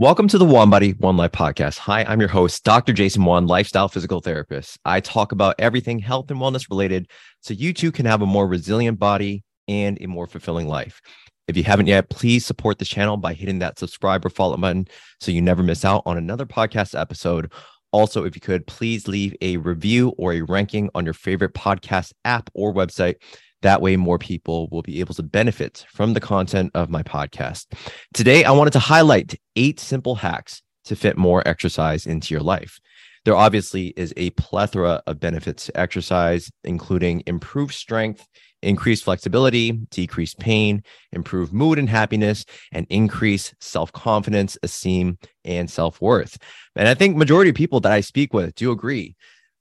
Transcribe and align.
Welcome 0.00 0.26
to 0.26 0.38
the 0.38 0.44
One 0.44 0.70
Body, 0.70 0.90
One 0.94 1.16
Life 1.16 1.30
podcast. 1.30 1.78
Hi, 1.78 2.02
I'm 2.02 2.18
your 2.18 2.28
host, 2.28 2.64
Dr. 2.64 2.92
Jason 2.92 3.24
Wan, 3.24 3.46
lifestyle 3.46 3.86
physical 3.86 4.20
therapist. 4.20 4.76
I 4.84 4.98
talk 4.98 5.30
about 5.30 5.54
everything 5.60 6.00
health 6.00 6.32
and 6.32 6.40
wellness 6.40 6.68
related 6.68 7.08
so 7.42 7.54
you 7.54 7.72
too 7.72 7.92
can 7.92 8.04
have 8.04 8.20
a 8.20 8.26
more 8.26 8.48
resilient 8.48 8.98
body 8.98 9.44
and 9.68 9.96
a 10.00 10.08
more 10.08 10.26
fulfilling 10.26 10.66
life. 10.66 11.00
If 11.46 11.56
you 11.56 11.62
haven't 11.62 11.86
yet, 11.86 12.10
please 12.10 12.44
support 12.44 12.80
the 12.80 12.84
channel 12.84 13.16
by 13.16 13.34
hitting 13.34 13.60
that 13.60 13.78
subscribe 13.78 14.26
or 14.26 14.30
follow 14.30 14.56
button 14.56 14.88
so 15.20 15.30
you 15.30 15.40
never 15.40 15.62
miss 15.62 15.84
out 15.84 16.02
on 16.06 16.18
another 16.18 16.44
podcast 16.44 17.00
episode. 17.00 17.52
Also, 17.92 18.24
if 18.24 18.34
you 18.34 18.40
could, 18.40 18.66
please 18.66 19.06
leave 19.06 19.36
a 19.42 19.58
review 19.58 20.12
or 20.18 20.32
a 20.32 20.42
ranking 20.42 20.90
on 20.96 21.04
your 21.04 21.14
favorite 21.14 21.54
podcast 21.54 22.12
app 22.24 22.50
or 22.52 22.74
website 22.74 23.14
that 23.64 23.82
way, 23.82 23.96
more 23.96 24.18
people 24.18 24.68
will 24.70 24.82
be 24.82 25.00
able 25.00 25.14
to 25.14 25.22
benefit 25.22 25.84
from 25.90 26.12
the 26.12 26.20
content 26.20 26.70
of 26.74 26.88
my 26.88 27.02
podcast. 27.02 27.66
Today, 28.12 28.44
I 28.44 28.52
wanted 28.52 28.74
to 28.74 28.78
highlight 28.78 29.34
eight 29.56 29.80
simple 29.80 30.14
hacks 30.14 30.62
to 30.84 30.94
fit 30.94 31.16
more 31.16 31.46
exercise 31.48 32.06
into 32.06 32.32
your 32.32 32.42
life. 32.42 32.78
There 33.24 33.34
obviously 33.34 33.94
is 33.96 34.12
a 34.16 34.30
plethora 34.30 35.02
of 35.06 35.18
benefits 35.18 35.66
to 35.66 35.80
exercise, 35.80 36.50
including 36.62 37.22
improved 37.26 37.74
strength, 37.74 38.26
increased 38.62 39.04
flexibility, 39.04 39.72
decreased 39.72 40.38
pain, 40.38 40.82
improved 41.12 41.52
mood 41.52 41.78
and 41.78 41.88
happiness, 41.88 42.44
and 42.70 42.86
increase 42.90 43.54
self-confidence, 43.60 44.58
esteem, 44.62 45.18
and 45.44 45.70
self-worth. 45.70 46.38
And 46.76 46.86
I 46.86 46.94
think 46.94 47.16
majority 47.16 47.50
of 47.50 47.56
people 47.56 47.80
that 47.80 47.92
I 47.92 48.00
speak 48.00 48.34
with 48.34 48.54
do 48.54 48.70
agree 48.70 49.16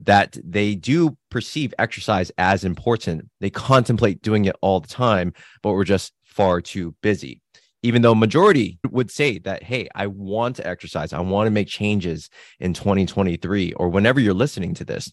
that 0.06 0.38
they 0.44 0.76
do 0.76 1.18
perceive 1.30 1.74
exercise 1.80 2.32
as 2.38 2.64
important. 2.64 3.30
They 3.40 3.50
contemplate 3.50 4.22
doing 4.22 4.46
it 4.46 4.56
all 4.62 4.80
the 4.80 4.88
time, 4.88 5.34
but 5.62 5.74
we're 5.74 5.84
just 5.84 6.14
far 6.24 6.62
too 6.62 6.96
busy. 7.02 7.42
Even 7.82 8.02
though 8.02 8.16
majority 8.16 8.80
would 8.90 9.12
say 9.12 9.40
that, 9.40 9.64
hey, 9.64 9.90
I 9.94 10.08
want 10.08 10.56
to 10.58 10.68
exercise, 10.68 11.12
I 11.12 11.20
want 11.20 11.48
to 11.48 11.52
make 11.52 11.68
changes 11.68 12.30
in 12.60 12.73
2023 12.73 13.73
or 13.73 13.90
whenever 13.90 14.20
you're 14.20 14.34
listening 14.34 14.73
to 14.76 14.86
this, 14.86 15.12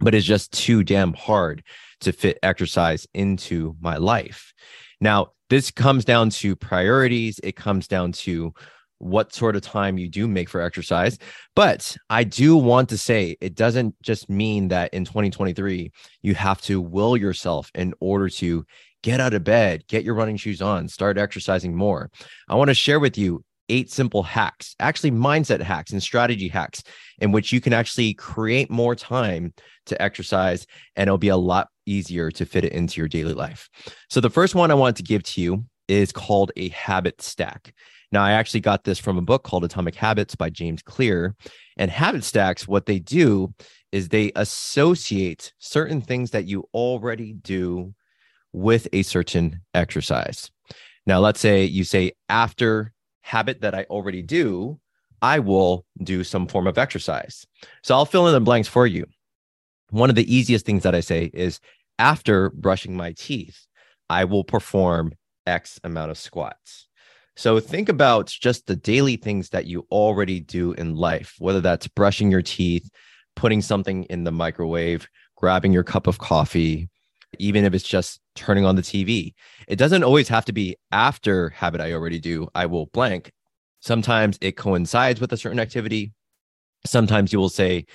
but 0.00 0.14
it's 0.14 0.26
just 0.26 0.52
too 0.52 0.82
damn 0.82 1.12
hard 1.12 1.62
to 2.00 2.12
fit 2.12 2.38
exercise 2.42 3.06
into 3.12 3.76
my 3.80 3.96
life. 3.98 4.54
Now, 5.00 5.32
this 5.50 5.70
comes 5.70 6.04
down 6.04 6.30
to 6.30 6.56
priorities. 6.56 7.40
It 7.42 7.56
comes 7.56 7.86
down 7.88 8.12
to 8.12 8.54
what 9.00 9.34
sort 9.34 9.56
of 9.56 9.62
time 9.62 9.98
you 9.98 10.08
do 10.08 10.28
make 10.28 10.48
for 10.48 10.60
exercise. 10.60 11.18
But 11.56 11.96
I 12.08 12.22
do 12.22 12.56
want 12.56 12.88
to 12.90 12.98
say 12.98 13.36
it 13.40 13.54
doesn't 13.54 14.00
just 14.02 14.30
mean 14.30 14.68
that 14.68 14.94
in 14.94 15.04
2023, 15.04 15.90
you 16.22 16.34
have 16.34 16.60
to 16.62 16.80
will 16.80 17.16
yourself 17.16 17.70
in 17.74 17.94
order 18.00 18.28
to 18.28 18.64
get 19.02 19.18
out 19.18 19.34
of 19.34 19.42
bed, 19.42 19.86
get 19.88 20.04
your 20.04 20.14
running 20.14 20.36
shoes 20.36 20.60
on, 20.60 20.86
start 20.86 21.18
exercising 21.18 21.74
more. 21.74 22.10
I 22.48 22.54
want 22.54 22.68
to 22.68 22.74
share 22.74 23.00
with 23.00 23.16
you 23.16 23.42
eight 23.70 23.90
simple 23.90 24.22
hacks, 24.22 24.74
actually 24.80 25.12
mindset 25.12 25.62
hacks 25.62 25.92
and 25.92 26.02
strategy 26.02 26.48
hacks, 26.48 26.82
in 27.20 27.32
which 27.32 27.52
you 27.52 27.60
can 27.60 27.72
actually 27.72 28.12
create 28.14 28.70
more 28.70 28.94
time 28.94 29.54
to 29.86 30.00
exercise 30.02 30.66
and 30.96 31.08
it'll 31.08 31.18
be 31.18 31.28
a 31.28 31.36
lot 31.36 31.68
easier 31.86 32.30
to 32.32 32.44
fit 32.44 32.64
it 32.64 32.72
into 32.72 33.00
your 33.00 33.08
daily 33.08 33.32
life. 33.32 33.68
So, 34.10 34.20
the 34.20 34.30
first 34.30 34.54
one 34.54 34.70
I 34.70 34.74
want 34.74 34.96
to 34.98 35.02
give 35.02 35.22
to 35.22 35.40
you 35.40 35.64
is 35.88 36.12
called 36.12 36.52
a 36.56 36.68
habit 36.68 37.22
stack. 37.22 37.72
Now, 38.12 38.24
I 38.24 38.32
actually 38.32 38.60
got 38.60 38.84
this 38.84 38.98
from 38.98 39.18
a 39.18 39.22
book 39.22 39.44
called 39.44 39.64
Atomic 39.64 39.94
Habits 39.94 40.34
by 40.34 40.50
James 40.50 40.82
Clear. 40.82 41.36
And 41.76 41.90
habit 41.90 42.24
stacks, 42.24 42.66
what 42.66 42.86
they 42.86 42.98
do 42.98 43.54
is 43.92 44.08
they 44.08 44.32
associate 44.34 45.52
certain 45.58 46.00
things 46.00 46.32
that 46.32 46.46
you 46.46 46.68
already 46.74 47.34
do 47.34 47.94
with 48.52 48.88
a 48.92 49.02
certain 49.02 49.60
exercise. 49.74 50.50
Now, 51.06 51.20
let's 51.20 51.40
say 51.40 51.64
you 51.64 51.84
say, 51.84 52.12
after 52.28 52.92
habit 53.22 53.60
that 53.60 53.74
I 53.74 53.84
already 53.84 54.22
do, 54.22 54.80
I 55.22 55.38
will 55.38 55.86
do 56.02 56.24
some 56.24 56.46
form 56.46 56.66
of 56.66 56.78
exercise. 56.78 57.46
So 57.82 57.94
I'll 57.94 58.06
fill 58.06 58.26
in 58.26 58.32
the 58.32 58.40
blanks 58.40 58.68
for 58.68 58.86
you. 58.86 59.06
One 59.90 60.10
of 60.10 60.16
the 60.16 60.34
easiest 60.34 60.66
things 60.66 60.82
that 60.82 60.94
I 60.94 61.00
say 61.00 61.30
is 61.32 61.60
after 61.98 62.50
brushing 62.50 62.96
my 62.96 63.12
teeth, 63.12 63.66
I 64.08 64.24
will 64.24 64.44
perform 64.44 65.12
X 65.46 65.78
amount 65.84 66.10
of 66.10 66.18
squats. 66.18 66.88
So 67.36 67.58
think 67.60 67.88
about 67.88 68.26
just 68.26 68.66
the 68.66 68.76
daily 68.76 69.16
things 69.16 69.50
that 69.50 69.66
you 69.66 69.86
already 69.90 70.40
do 70.40 70.72
in 70.72 70.96
life, 70.96 71.34
whether 71.38 71.60
that's 71.60 71.88
brushing 71.88 72.30
your 72.30 72.42
teeth, 72.42 72.88
putting 73.36 73.62
something 73.62 74.04
in 74.04 74.24
the 74.24 74.32
microwave, 74.32 75.08
grabbing 75.36 75.72
your 75.72 75.84
cup 75.84 76.06
of 76.06 76.18
coffee, 76.18 76.88
even 77.38 77.64
if 77.64 77.72
it's 77.72 77.84
just 77.84 78.20
turning 78.34 78.64
on 78.64 78.76
the 78.76 78.82
TV. 78.82 79.34
It 79.68 79.76
doesn't 79.76 80.04
always 80.04 80.28
have 80.28 80.44
to 80.46 80.52
be 80.52 80.76
after 80.92 81.50
habit 81.50 81.80
I 81.80 81.92
already 81.92 82.18
do, 82.18 82.48
I 82.54 82.66
will 82.66 82.86
blank. 82.86 83.32
Sometimes 83.80 84.36
it 84.40 84.56
coincides 84.56 85.20
with 85.20 85.32
a 85.32 85.36
certain 85.36 85.60
activity. 85.60 86.12
Sometimes 86.84 87.32
you 87.32 87.38
will 87.38 87.48
say, 87.48 87.86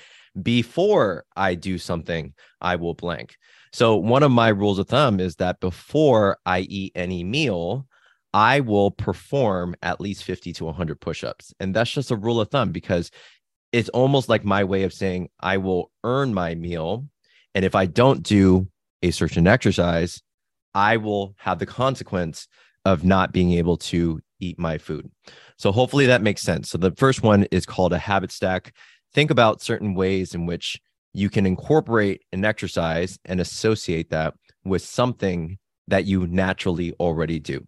before 0.41 1.25
I 1.35 1.55
do 1.55 1.77
something, 1.77 2.33
I 2.59 2.75
will 2.75 2.93
blank. 2.93 3.35
So, 3.71 3.95
one 3.95 4.23
of 4.23 4.31
my 4.31 4.49
rules 4.49 4.79
of 4.79 4.87
thumb 4.87 5.19
is 5.19 5.35
that 5.35 5.59
before 5.59 6.37
I 6.45 6.61
eat 6.61 6.93
any 6.95 7.23
meal, 7.23 7.87
I 8.35 8.59
will 8.59 8.91
perform 8.91 9.77
at 9.81 10.01
least 10.01 10.25
50 10.25 10.51
to 10.51 10.65
100 10.65 10.99
push-ups. 10.99 11.53
And 11.61 11.73
that's 11.73 11.91
just 11.91 12.11
a 12.11 12.17
rule 12.17 12.41
of 12.41 12.49
thumb 12.49 12.73
because 12.73 13.09
it's 13.71 13.87
almost 13.89 14.27
like 14.27 14.43
my 14.43 14.65
way 14.65 14.83
of 14.83 14.91
saying 14.91 15.29
I 15.39 15.55
will 15.55 15.89
earn 16.03 16.33
my 16.33 16.53
meal. 16.53 17.07
And 17.53 17.63
if 17.63 17.75
I 17.75 17.85
don't 17.85 18.23
do 18.23 18.67
a 19.01 19.11
certain 19.11 19.47
exercise, 19.47 20.21
I 20.73 20.97
will 20.97 21.33
have 21.37 21.59
the 21.59 21.65
consequence 21.65 22.49
of 22.83 23.05
not 23.05 23.31
being 23.31 23.53
able 23.53 23.77
to 23.77 24.19
eat 24.41 24.59
my 24.59 24.79
food. 24.79 25.09
So 25.57 25.71
hopefully 25.71 26.05
that 26.07 26.21
makes 26.21 26.41
sense. 26.41 26.69
So 26.69 26.77
the 26.77 26.91
first 26.91 27.23
one 27.23 27.43
is 27.51 27.65
called 27.65 27.93
a 27.93 27.97
habit 27.97 28.33
stack. 28.33 28.75
Think 29.13 29.31
about 29.31 29.61
certain 29.61 29.95
ways 29.95 30.35
in 30.35 30.45
which 30.45 30.77
you 31.13 31.29
can 31.29 31.45
incorporate 31.45 32.23
an 32.33 32.43
exercise 32.43 33.17
and 33.23 33.39
associate 33.39 34.09
that 34.09 34.33
with 34.65 34.81
something 34.81 35.57
that 35.87 36.03
you 36.03 36.27
naturally 36.27 36.91
already 36.99 37.39
do. 37.39 37.65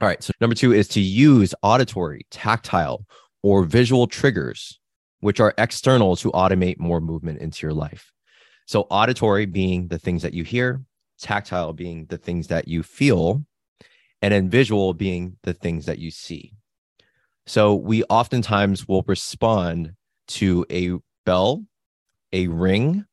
All 0.00 0.08
right. 0.08 0.22
So 0.22 0.32
number 0.40 0.54
two 0.54 0.72
is 0.72 0.88
to 0.88 1.00
use 1.00 1.54
auditory, 1.62 2.26
tactile, 2.30 3.04
or 3.42 3.64
visual 3.64 4.06
triggers, 4.06 4.78
which 5.20 5.40
are 5.40 5.54
external 5.58 6.14
to 6.16 6.30
automate 6.32 6.78
more 6.78 7.00
movement 7.00 7.40
into 7.40 7.66
your 7.66 7.74
life. 7.74 8.12
So 8.66 8.82
auditory 8.90 9.46
being 9.46 9.88
the 9.88 9.98
things 9.98 10.22
that 10.22 10.34
you 10.34 10.44
hear, 10.44 10.82
tactile 11.20 11.72
being 11.72 12.06
the 12.06 12.18
things 12.18 12.48
that 12.48 12.68
you 12.68 12.82
feel, 12.82 13.44
and 14.22 14.32
then 14.32 14.50
visual 14.50 14.94
being 14.94 15.36
the 15.42 15.54
things 15.54 15.86
that 15.86 15.98
you 15.98 16.10
see. 16.10 16.52
So 17.46 17.74
we 17.74 18.04
oftentimes 18.04 18.86
will 18.86 19.04
respond 19.06 19.94
to 20.28 20.66
a 20.70 20.92
bell, 21.24 21.64
a 22.32 22.46
ring, 22.48 23.06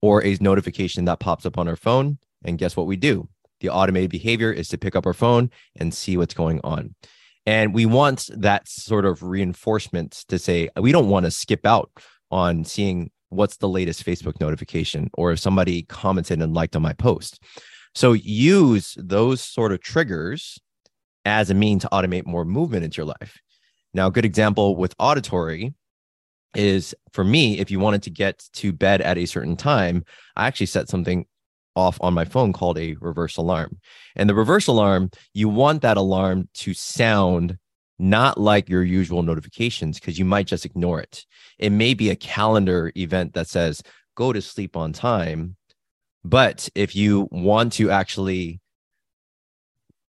or 0.00 0.24
a 0.24 0.36
notification 0.40 1.04
that 1.04 1.20
pops 1.20 1.46
up 1.46 1.58
on 1.58 1.68
our 1.68 1.76
phone. 1.76 2.18
And 2.44 2.58
guess 2.58 2.76
what 2.76 2.86
we 2.86 2.96
do? 2.96 3.28
The 3.62 3.70
automated 3.70 4.10
behavior 4.10 4.52
is 4.52 4.68
to 4.68 4.78
pick 4.78 4.94
up 4.94 5.06
our 5.06 5.14
phone 5.14 5.50
and 5.76 5.94
see 5.94 6.16
what's 6.16 6.34
going 6.34 6.60
on. 6.62 6.94
And 7.46 7.74
we 7.74 7.86
want 7.86 8.28
that 8.36 8.68
sort 8.68 9.04
of 9.04 9.22
reinforcement 9.22 10.24
to 10.28 10.38
say, 10.38 10.68
we 10.76 10.92
don't 10.92 11.08
want 11.08 11.24
to 11.24 11.30
skip 11.30 11.66
out 11.66 11.90
on 12.30 12.64
seeing 12.64 13.10
what's 13.30 13.56
the 13.56 13.68
latest 13.68 14.04
Facebook 14.04 14.38
notification 14.40 15.10
or 15.14 15.32
if 15.32 15.40
somebody 15.40 15.82
commented 15.84 16.40
and 16.40 16.54
liked 16.54 16.76
on 16.76 16.82
my 16.82 16.92
post. 16.92 17.42
So 17.94 18.12
use 18.12 18.94
those 18.98 19.42
sort 19.42 19.72
of 19.72 19.80
triggers 19.80 20.58
as 21.24 21.50
a 21.50 21.54
mean 21.54 21.78
to 21.80 21.88
automate 21.90 22.26
more 22.26 22.44
movement 22.44 22.84
into 22.84 22.98
your 22.98 23.06
life. 23.06 23.40
Now, 23.94 24.06
a 24.06 24.10
good 24.10 24.24
example 24.24 24.76
with 24.76 24.94
auditory 24.98 25.74
is 26.54 26.94
for 27.12 27.24
me, 27.24 27.58
if 27.58 27.70
you 27.70 27.80
wanted 27.80 28.02
to 28.04 28.10
get 28.10 28.44
to 28.54 28.72
bed 28.72 29.00
at 29.00 29.18
a 29.18 29.26
certain 29.26 29.56
time, 29.56 30.04
I 30.36 30.46
actually 30.46 30.66
set 30.66 30.88
something 30.88 31.26
off 31.76 31.98
on 32.00 32.14
my 32.14 32.24
phone 32.24 32.52
called 32.52 32.78
a 32.78 32.94
reverse 33.00 33.36
alarm. 33.36 33.78
And 34.16 34.28
the 34.28 34.34
reverse 34.34 34.66
alarm, 34.66 35.10
you 35.34 35.48
want 35.48 35.82
that 35.82 35.96
alarm 35.96 36.48
to 36.54 36.74
sound 36.74 37.58
not 37.98 38.38
like 38.38 38.68
your 38.68 38.82
usual 38.82 39.22
notifications 39.22 39.98
because 39.98 40.18
you 40.18 40.24
might 40.24 40.46
just 40.46 40.64
ignore 40.64 41.00
it. 41.00 41.24
It 41.58 41.70
may 41.70 41.94
be 41.94 42.10
a 42.10 42.16
calendar 42.16 42.92
event 42.96 43.34
that 43.34 43.48
says, 43.48 43.82
go 44.16 44.32
to 44.32 44.42
sleep 44.42 44.76
on 44.76 44.92
time. 44.92 45.56
But 46.24 46.68
if 46.74 46.94
you 46.96 47.28
want 47.30 47.72
to 47.74 47.90
actually 47.90 48.60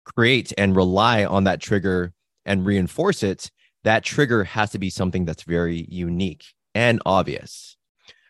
create 0.05 0.53
and 0.57 0.75
rely 0.77 1.25
on 1.25 1.45
that 1.45 1.61
trigger 1.61 2.13
and 2.45 2.65
reinforce 2.65 3.23
it, 3.23 3.51
that 3.85 4.05
trigger 4.05 4.45
has 4.45 4.71
to 4.71 4.79
be 4.79 4.91
something 4.91 5.25
that's 5.25 5.45
very 5.45 5.87
unique 5.89 6.45
and 6.75 7.01
obvious 7.07 7.77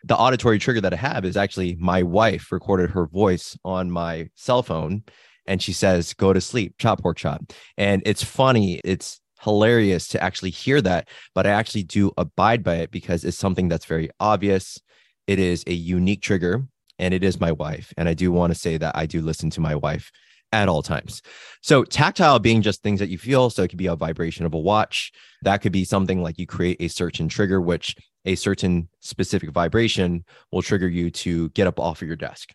the 0.03 0.15
auditory 0.17 0.59
trigger 0.59 0.81
that 0.81 0.93
I 0.93 0.97
have 0.97 1.25
is 1.25 1.37
actually 1.37 1.75
my 1.79 2.03
wife 2.03 2.51
recorded 2.51 2.91
her 2.91 3.05
voice 3.07 3.57
on 3.63 3.91
my 3.91 4.29
cell 4.35 4.63
phone 4.63 5.03
and 5.45 5.61
she 5.61 5.73
says, 5.73 6.13
Go 6.13 6.33
to 6.33 6.41
sleep, 6.41 6.75
chop 6.77 7.01
pork 7.01 7.17
chop. 7.17 7.41
And 7.77 8.01
it's 8.05 8.23
funny, 8.23 8.79
it's 8.83 9.19
hilarious 9.41 10.07
to 10.09 10.23
actually 10.23 10.51
hear 10.51 10.81
that, 10.81 11.07
but 11.33 11.47
I 11.47 11.51
actually 11.51 11.83
do 11.83 12.11
abide 12.17 12.63
by 12.63 12.75
it 12.75 12.91
because 12.91 13.23
it's 13.23 13.37
something 13.37 13.67
that's 13.67 13.85
very 13.85 14.09
obvious. 14.19 14.79
It 15.27 15.39
is 15.39 15.63
a 15.67 15.73
unique 15.73 16.21
trigger 16.21 16.67
and 16.99 17.13
it 17.13 17.23
is 17.23 17.39
my 17.39 17.51
wife. 17.51 17.93
And 17.97 18.07
I 18.07 18.13
do 18.13 18.31
want 18.31 18.53
to 18.53 18.59
say 18.59 18.77
that 18.77 18.95
I 18.95 19.05
do 19.05 19.21
listen 19.21 19.49
to 19.51 19.61
my 19.61 19.75
wife 19.75 20.11
at 20.51 20.69
all 20.69 20.81
times. 20.81 21.21
So 21.61 21.83
tactile 21.83 22.39
being 22.39 22.61
just 22.61 22.83
things 22.83 22.99
that 22.99 23.09
you 23.09 23.17
feel. 23.17 23.49
So 23.49 23.63
it 23.63 23.69
could 23.69 23.77
be 23.77 23.87
a 23.87 23.95
vibration 23.95 24.45
of 24.45 24.53
a 24.53 24.59
watch. 24.59 25.11
That 25.43 25.61
could 25.61 25.71
be 25.71 25.85
something 25.85 26.21
like 26.21 26.37
you 26.37 26.45
create 26.45 26.77
a 26.79 26.87
certain 26.87 27.29
trigger, 27.29 27.61
which 27.61 27.95
a 28.25 28.35
certain 28.35 28.87
specific 28.99 29.51
vibration 29.51 30.23
will 30.51 30.61
trigger 30.61 30.87
you 30.87 31.09
to 31.09 31.49
get 31.49 31.67
up 31.67 31.79
off 31.79 32.01
of 32.01 32.07
your 32.07 32.17
desk. 32.17 32.49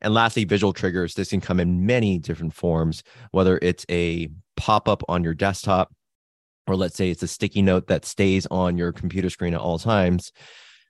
And 0.00 0.14
lastly, 0.14 0.44
visual 0.44 0.72
triggers. 0.72 1.14
This 1.14 1.30
can 1.30 1.40
come 1.40 1.60
in 1.60 1.86
many 1.86 2.18
different 2.18 2.54
forms, 2.54 3.02
whether 3.30 3.58
it's 3.62 3.86
a 3.88 4.28
pop 4.56 4.88
up 4.88 5.02
on 5.08 5.22
your 5.22 5.34
desktop, 5.34 5.92
or 6.66 6.76
let's 6.76 6.96
say 6.96 7.10
it's 7.10 7.22
a 7.22 7.28
sticky 7.28 7.62
note 7.62 7.86
that 7.86 8.04
stays 8.04 8.46
on 8.50 8.76
your 8.76 8.92
computer 8.92 9.30
screen 9.30 9.54
at 9.54 9.60
all 9.60 9.78
times 9.78 10.32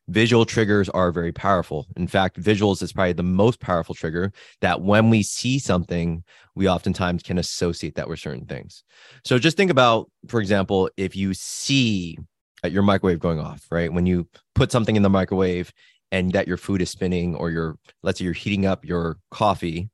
visual 0.09 0.45
triggers 0.45 0.89
are 0.89 1.13
very 1.13 1.33
powerful. 1.33 1.87
In 1.97 2.07
fact, 2.07 2.41
visuals 2.41 2.83
is 2.83 2.93
probably 2.93 3.13
the 3.13 3.23
most 3.23 3.61
powerful 3.61 3.95
trigger 3.95 4.33
that 4.61 4.83
when 4.83 5.11
we 5.11 5.23
see 5.23 5.59
something, 5.59 6.25
we 6.55 6.69
oftentimes 6.69 7.23
can 7.23 7.39
associate 7.39 7.95
that 7.95 8.09
with 8.09 8.21
certain 8.21 8.47
things. 8.47 8.85
So 9.25 9.39
just 9.39 9.57
think 9.57 9.71
about, 9.71 10.11
for 10.29 10.41
example, 10.41 10.91
if 10.97 11.17
you 11.17 11.35
see 11.35 12.19
uh, 12.65 12.69
your 12.69 12.83
microwave 12.83 13.21
going 13.21 13.41
off, 13.41 13.67
right? 13.71 13.93
When 13.93 14.07
you 14.07 14.29
put 14.55 14.73
something 14.73 14.97
in 14.97 15.03
the 15.03 15.11
microwave 15.11 15.73
and 16.11 16.33
that 16.33 16.49
your 16.49 16.59
food 16.59 16.83
is 16.83 16.91
spinning, 16.91 17.35
or 17.35 17.51
you're, 17.51 17.79
let's 18.03 18.19
say 18.19 18.25
you're 18.25 18.35
heating 18.35 18.67
up 18.67 18.85
your 18.85 19.19
coffee, 19.31 19.89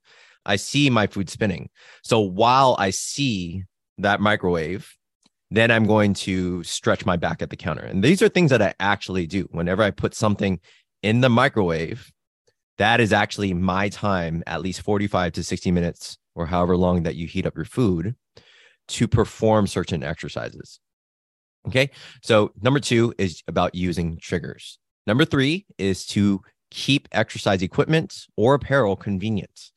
I 0.45 0.57
see 0.57 0.91
my 0.91 1.07
food 1.07 1.31
spinning. 1.31 1.69
So 2.03 2.21
while 2.21 2.75
I 2.79 2.91
see 2.91 3.65
that 3.99 4.21
microwave, 4.21 4.95
then 5.51 5.71
I'm 5.71 5.87
going 5.87 6.15
to 6.15 6.63
stretch 6.63 7.07
my 7.07 7.17
back 7.17 7.41
at 7.41 7.51
the 7.51 7.57
counter. 7.57 7.83
And 7.83 8.05
these 8.05 8.21
are 8.21 8.29
things 8.29 8.51
that 8.51 8.63
I 8.63 8.75
actually 8.81 9.27
do. 9.27 9.49
Whenever 9.51 9.83
I 9.83 9.91
put 9.91 10.15
something 10.15 10.61
in 11.03 11.21
the 11.21 11.31
microwave, 11.31 12.13
that 12.77 13.01
is 13.01 13.13
actually 13.13 13.55
my 13.55 13.89
time, 13.89 14.43
at 14.47 14.63
least 14.63 14.83
45 14.83 15.33
to 15.33 15.43
60 15.43 15.71
minutes 15.71 16.19
or 16.35 16.47
however 16.47 16.77
long 16.77 17.03
that 17.03 17.17
you 17.17 17.27
heat 17.27 17.47
up 17.47 17.57
your 17.57 17.65
food 17.65 18.15
to 18.89 19.09
perform 19.09 19.67
certain 19.67 20.03
exercises. 20.03 20.81
Okay. 21.67 21.91
So, 22.23 22.53
number 22.63 22.81
two 22.81 23.15
is 23.19 23.43
about 23.49 23.75
using 23.75 24.19
triggers. 24.19 24.79
Number 25.07 25.25
three 25.25 25.67
is 25.77 26.07
to 26.07 26.41
keep 26.71 27.09
exercise 27.13 27.63
equipment 27.63 28.15
or 28.37 28.55
apparel 28.55 28.97
convenient. 28.97 29.71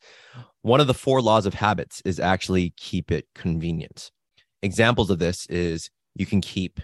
One 0.60 0.80
of 0.80 0.86
the 0.86 0.94
four 0.94 1.20
laws 1.20 1.44
of 1.44 1.54
habits 1.54 2.00
is 2.04 2.20
actually 2.20 2.74
keep 2.76 3.10
it 3.10 3.26
convenient 3.34 4.10
examples 4.62 5.10
of 5.10 5.18
this 5.18 5.46
is 5.46 5.90
you 6.14 6.26
can 6.26 6.40
keep 6.40 6.80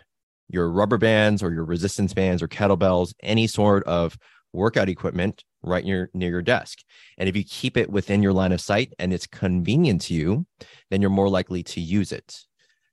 your 0.49 0.71
rubber 0.71 0.99
bands 0.99 1.43
or 1.43 1.53
your 1.53 1.65
resistance 1.65 2.15
bands 2.15 2.43
or 2.43 2.49
kettlebells, 2.49 3.13
any 3.23 3.47
sort 3.47 3.85
of 3.85 4.17
workout 4.53 4.89
equipment 4.89 5.45
right 5.63 5.85
near 5.85 6.11
near 6.15 6.31
your 6.31 6.43
desk. 6.43 6.79
And 7.19 7.29
if 7.29 7.37
you 7.37 7.45
keep 7.45 7.77
it 7.77 7.91
within 7.91 8.23
your 8.23 8.33
line 8.33 8.53
of 8.53 8.61
sight 8.61 8.93
and 8.99 9.13
it's 9.13 9.27
convenient 9.27 10.03
to 10.03 10.15
you, 10.15 10.47
then 10.91 11.01
you're 11.01 11.11
more 11.11 11.29
likely 11.29 11.63
to 11.65 11.81
use 11.81 12.13
it. 12.13 12.41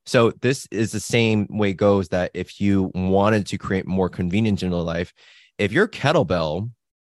So 0.04 0.30
this 0.40 0.68
is 0.70 0.92
the 0.92 1.00
same 1.00 1.46
way 1.50 1.70
it 1.70 1.74
goes 1.74 2.08
that 2.08 2.30
if 2.34 2.60
you 2.60 2.92
wanted 2.94 3.46
to 3.46 3.58
create 3.58 3.86
more 3.86 4.08
convenience 4.08 4.62
in 4.62 4.70
your 4.70 4.82
life, 4.82 5.12
if 5.58 5.72
your 5.72 5.88
kettlebell 5.88 6.70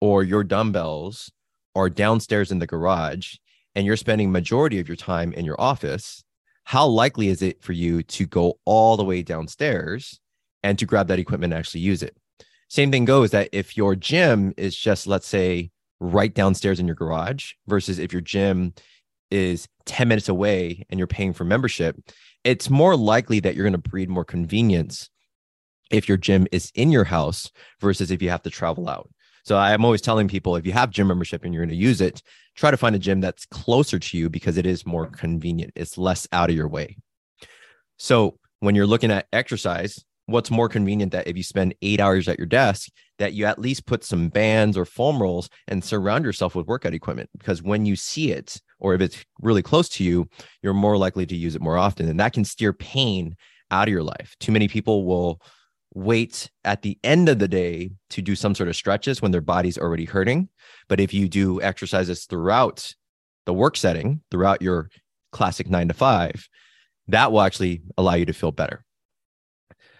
or 0.00 0.22
your 0.22 0.44
dumbbells 0.44 1.32
are 1.74 1.90
downstairs 1.90 2.52
in 2.52 2.58
the 2.58 2.66
garage 2.66 3.34
and 3.74 3.86
you're 3.86 3.96
spending 3.96 4.30
majority 4.30 4.78
of 4.78 4.88
your 4.88 4.96
time 4.96 5.32
in 5.32 5.44
your 5.44 5.60
office, 5.60 6.22
how 6.66 6.84
likely 6.84 7.28
is 7.28 7.42
it 7.42 7.62
for 7.62 7.72
you 7.72 8.02
to 8.02 8.26
go 8.26 8.58
all 8.64 8.96
the 8.96 9.04
way 9.04 9.22
downstairs 9.22 10.18
and 10.64 10.76
to 10.80 10.84
grab 10.84 11.06
that 11.06 11.20
equipment 11.20 11.52
and 11.52 11.58
actually 11.60 11.80
use 11.80 12.02
it? 12.02 12.16
Same 12.68 12.90
thing 12.90 13.04
goes 13.04 13.30
that 13.30 13.48
if 13.52 13.76
your 13.76 13.94
gym 13.94 14.52
is 14.56 14.76
just, 14.76 15.06
let's 15.06 15.28
say, 15.28 15.70
right 16.00 16.34
downstairs 16.34 16.80
in 16.80 16.88
your 16.88 16.96
garage 16.96 17.52
versus 17.68 18.00
if 18.00 18.12
your 18.12 18.20
gym 18.20 18.74
is 19.30 19.68
10 19.84 20.08
minutes 20.08 20.28
away 20.28 20.84
and 20.90 20.98
you're 20.98 21.06
paying 21.06 21.32
for 21.32 21.44
membership, 21.44 21.96
it's 22.42 22.68
more 22.68 22.96
likely 22.96 23.38
that 23.38 23.54
you're 23.54 23.64
going 23.64 23.80
to 23.80 23.90
breed 23.90 24.10
more 24.10 24.24
convenience 24.24 25.08
if 25.92 26.08
your 26.08 26.18
gym 26.18 26.48
is 26.50 26.72
in 26.74 26.90
your 26.90 27.04
house 27.04 27.48
versus 27.80 28.10
if 28.10 28.20
you 28.20 28.30
have 28.30 28.42
to 28.42 28.50
travel 28.50 28.88
out. 28.88 29.08
So 29.46 29.56
I'm 29.56 29.84
always 29.84 30.00
telling 30.00 30.26
people 30.26 30.56
if 30.56 30.66
you 30.66 30.72
have 30.72 30.90
gym 30.90 31.06
membership 31.06 31.44
and 31.44 31.54
you're 31.54 31.64
going 31.64 31.70
to 31.70 31.76
use 31.76 32.00
it, 32.00 32.20
try 32.56 32.72
to 32.72 32.76
find 32.76 32.96
a 32.96 32.98
gym 32.98 33.20
that's 33.20 33.46
closer 33.46 33.96
to 33.96 34.18
you 34.18 34.28
because 34.28 34.56
it 34.56 34.66
is 34.66 34.84
more 34.84 35.06
convenient. 35.06 35.72
It's 35.76 35.96
less 35.96 36.26
out 36.32 36.50
of 36.50 36.56
your 36.56 36.66
way. 36.66 36.96
So 37.96 38.40
when 38.58 38.74
you're 38.74 38.88
looking 38.88 39.12
at 39.12 39.28
exercise, 39.32 40.04
what's 40.26 40.50
more 40.50 40.68
convenient 40.68 41.12
that 41.12 41.28
if 41.28 41.36
you 41.36 41.44
spend 41.44 41.76
eight 41.80 42.00
hours 42.00 42.26
at 42.26 42.38
your 42.38 42.48
desk, 42.48 42.88
that 43.20 43.34
you 43.34 43.44
at 43.44 43.60
least 43.60 43.86
put 43.86 44.02
some 44.02 44.30
bands 44.30 44.76
or 44.76 44.84
foam 44.84 45.22
rolls 45.22 45.48
and 45.68 45.84
surround 45.84 46.24
yourself 46.24 46.56
with 46.56 46.66
workout 46.66 46.92
equipment 46.92 47.30
because 47.38 47.62
when 47.62 47.86
you 47.86 47.94
see 47.94 48.32
it 48.32 48.60
or 48.80 48.94
if 48.94 49.00
it's 49.00 49.24
really 49.40 49.62
close 49.62 49.88
to 49.90 50.02
you, 50.02 50.28
you're 50.60 50.74
more 50.74 50.98
likely 50.98 51.24
to 51.24 51.36
use 51.36 51.54
it 51.54 51.62
more 51.62 51.78
often. 51.78 52.08
And 52.08 52.18
that 52.18 52.32
can 52.32 52.44
steer 52.44 52.72
pain 52.72 53.36
out 53.70 53.86
of 53.86 53.92
your 53.92 54.02
life. 54.02 54.34
Too 54.40 54.50
many 54.50 54.66
people 54.66 55.06
will 55.06 55.40
wait 55.96 56.50
at 56.62 56.82
the 56.82 56.98
end 57.02 57.26
of 57.26 57.38
the 57.38 57.48
day 57.48 57.90
to 58.10 58.20
do 58.20 58.36
some 58.36 58.54
sort 58.54 58.68
of 58.68 58.76
stretches 58.76 59.22
when 59.22 59.32
their 59.32 59.40
body's 59.40 59.78
already 59.78 60.04
hurting. 60.04 60.46
But 60.88 61.00
if 61.00 61.14
you 61.14 61.26
do 61.26 61.60
exercises 61.62 62.26
throughout 62.26 62.94
the 63.46 63.54
work 63.54 63.78
setting, 63.78 64.20
throughout 64.30 64.60
your 64.60 64.90
classic 65.32 65.70
nine 65.70 65.88
to 65.88 65.94
five, 65.94 66.48
that 67.08 67.32
will 67.32 67.40
actually 67.40 67.80
allow 67.96 68.12
you 68.12 68.26
to 68.26 68.34
feel 68.34 68.52
better. 68.52 68.84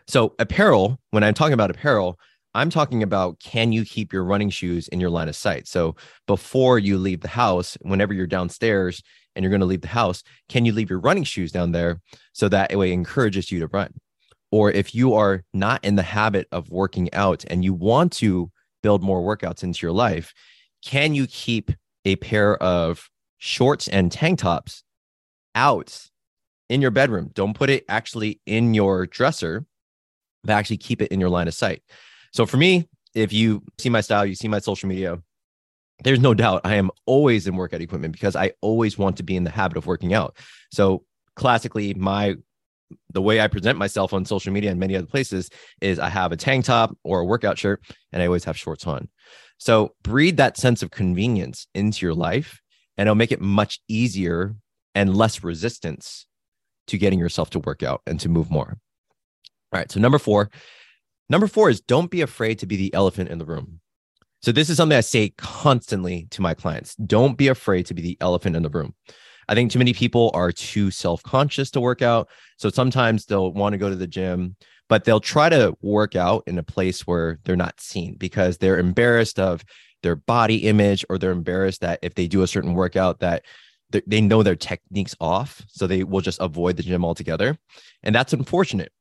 So, 0.07 0.35
apparel, 0.39 1.01
when 1.13 1.25
I'm 1.25 1.35
talking 1.35 1.55
about 1.55 1.71
apparel, 1.71 2.19
I'm 2.55 2.69
talking 2.69 3.03
about 3.03 3.41
can 3.41 3.73
you 3.73 3.85
keep 3.85 4.13
your 4.13 4.25
running 4.25 4.51
shoes 4.51 4.89
in 4.89 5.01
your 5.01 5.11
line 5.11 5.31
of 5.31 5.37
sight? 5.37 5.67
So, 5.67 5.97
before 6.27 6.79
you 6.79 6.99
leave 6.99 7.23
the 7.23 7.29
house, 7.29 7.79
whenever 7.81 8.13
you're 8.13 8.27
downstairs 8.27 9.03
and 9.35 9.43
you're 9.43 9.51
going 9.51 9.61
to 9.61 9.67
leave 9.67 9.81
the 9.81 9.89
house, 9.89 10.23
can 10.51 10.67
you 10.67 10.73
leave 10.73 10.91
your 10.91 11.01
running 11.01 11.25
shoes 11.25 11.53
down 11.53 11.73
there 11.73 12.03
so 12.35 12.51
that 12.51 12.77
way 12.77 12.93
encourages 12.93 13.51
you 13.51 13.61
to 13.61 13.67
run? 13.69 13.95
Or 14.57 14.71
if 14.71 14.95
you 14.95 15.13
are 15.13 15.45
not 15.53 15.85
in 15.85 15.97
the 15.97 16.03
habit 16.03 16.49
of 16.51 16.71
working 16.71 17.13
out 17.13 17.45
and 17.51 17.63
you 17.63 17.75
want 17.75 18.11
to 18.11 18.51
build 18.83 19.03
more 19.03 19.21
workouts 19.21 19.63
into 19.63 19.85
your 19.85 19.93
life, 19.93 20.33
can 20.83 21.15
you 21.15 21.27
keep 21.27 21.71
a 22.07 22.17
pair 22.17 22.57
of 22.63 23.11
shorts 23.37 23.87
and 23.87 24.11
tank 24.11 24.39
tops 24.39 24.83
out 25.55 26.09
in 26.71 26.81
your 26.81 26.91
bedroom? 26.91 27.33
Don't 27.35 27.53
put 27.53 27.69
it 27.69 27.85
actually 27.87 28.41
in 28.47 28.73
your 28.73 29.05
dresser, 29.05 29.67
but 30.43 30.55
actually 30.55 30.79
keep 30.79 31.03
it 31.03 31.13
in 31.13 31.21
your 31.21 31.29
line 31.29 31.49
of 31.49 31.55
sight. 31.55 31.83
So 32.33 32.47
for 32.47 32.57
me, 32.57 32.89
if 33.15 33.35
you 33.35 33.63
see 33.77 33.91
my 33.91 34.01
style, 34.01 34.25
you 34.25 34.35
see 34.35 34.49
my 34.49 34.61
social 34.61 34.89
media, 34.89 35.19
there's 36.03 36.21
no 36.21 36.33
doubt 36.33 36.63
I 36.65 36.77
am 36.77 36.91
always 37.05 37.47
in 37.47 37.57
workout 37.57 37.83
equipment 37.83 38.15
because 38.15 38.35
I 38.35 38.53
always 38.63 38.97
want 38.97 39.19
to 39.19 39.23
be 39.23 39.37
in 39.37 39.45
the 39.45 39.51
habit 39.51 39.77
of 39.77 39.85
working 39.87 40.15
out. 40.15 40.39
So 40.73 41.05
classically, 41.35 41.93
my 41.93 42.37
the 43.11 43.23
way 43.23 43.41
I 43.41 43.49
present 43.49 43.79
myself 43.79 44.13
on 44.13 44.25
social 44.25 44.53
media 44.53 44.71
and 44.71 44.81
many 44.81 44.97
other 44.97 45.07
places 45.07 45.51
is 45.81 45.99
I 45.99 46.09
have 46.09 46.33
a 46.33 46.37
tank 46.37 46.65
top 46.65 46.97
or 47.03 47.21
a 47.21 47.25
workout 47.25 47.59
shirt 47.59 47.83
and 48.13 48.23
I 48.23 48.27
always 48.27 48.45
have 48.45 48.57
shorts 48.57 48.87
on. 48.87 49.09
So 49.59 49.95
breed 50.03 50.37
that 50.37 50.57
sense 50.57 50.83
of 50.83 50.91
convenience 50.91 51.67
into 51.75 52.05
your 52.05 52.15
life 52.15 52.61
and 52.97 53.07
it'll 53.07 53.15
make 53.15 53.33
it 53.33 53.41
much 53.41 53.81
easier 53.89 54.55
and 54.95 55.17
less 55.17 55.43
resistance 55.43 56.27
to 56.87 56.99
getting 56.99 57.19
yourself 57.19 57.51
to 57.51 57.59
work 57.61 57.83
out 57.83 58.03
and 58.07 58.21
to 58.21 58.29
move 58.29 58.51
more. 58.51 58.79
All 59.73 59.81
right. 59.81 59.91
So 59.91 60.01
number 60.01 60.19
four, 60.19 60.51
number 61.29 61.47
four 61.47 61.71
is 61.71 61.81
don't 61.81 62.11
be 62.11 62.21
afraid 62.21 62.59
to 62.61 62.67
be 62.67 62.77
the 62.77 62.95
elephant 62.95 63.31
in 63.31 63.39
the 63.39 63.45
room. 63.45 63.81
So 64.43 64.53
this 64.53 64.71
is 64.71 64.77
something 64.77 64.97
I 64.97 65.01
say 65.01 65.31
constantly 65.37 66.29
to 66.31 66.43
my 66.43 66.55
clients. 66.55 66.95
Don't 66.97 67.37
be 67.37 67.49
afraid 67.49 67.87
to 67.87 67.95
be 67.95 68.03
the 68.03 68.17
elephant 68.21 68.55
in 68.55 68.63
the 68.63 68.69
room. 68.69 68.95
I 69.49 69.55
think 69.55 69.71
too 69.71 69.79
many 69.79 69.93
people 69.93 70.31
are 70.35 70.53
too 70.53 70.91
self 70.91 71.23
conscious 71.23 71.71
to 71.73 71.81
work 71.81 72.03
out. 72.03 72.29
So 72.59 72.69
sometimes 72.71 73.27
they'll 73.27 73.53
want 73.53 73.73
to 73.73 73.79
go 73.79 73.89
to 73.89 73.97
the 73.97 74.07
gym, 74.07 74.57
but 74.89 75.05
they'll 75.05 75.21
try 75.21 75.49
to 75.49 75.77
work 75.81 76.17
out 76.17 76.45
in 76.47 76.59
a 76.59 76.63
place 76.63 77.07
where 77.07 77.39
they're 77.45 77.57
not 77.57 77.81
seen 77.81 78.17
because 78.17 78.59
they're 78.59 78.79
embarrassed 78.79 79.39
of 79.39 79.65
their 80.03 80.17
body 80.17 80.67
image 80.69 81.05
or 81.09 81.19
they're 81.19 81.31
embarrassed 81.31 81.81
that 81.81 81.99
if 82.03 82.15
they 82.15 82.27
do 82.27 82.43
a 82.43 82.47
certain 82.47 82.75
workout 82.75 83.21
that 83.21 83.45
they 84.07 84.21
know 84.21 84.43
their 84.43 84.57
techniques 84.57 85.15
off 85.21 85.63
so 85.69 85.87
they 85.87 86.03
will 86.03 86.21
just 86.21 86.41
avoid 86.41 86.77
the 86.77 86.83
gym 86.83 87.05
altogether. 87.05 87.57
And 88.03 88.15
that's 88.15 88.33
unfortunate. 88.33 88.93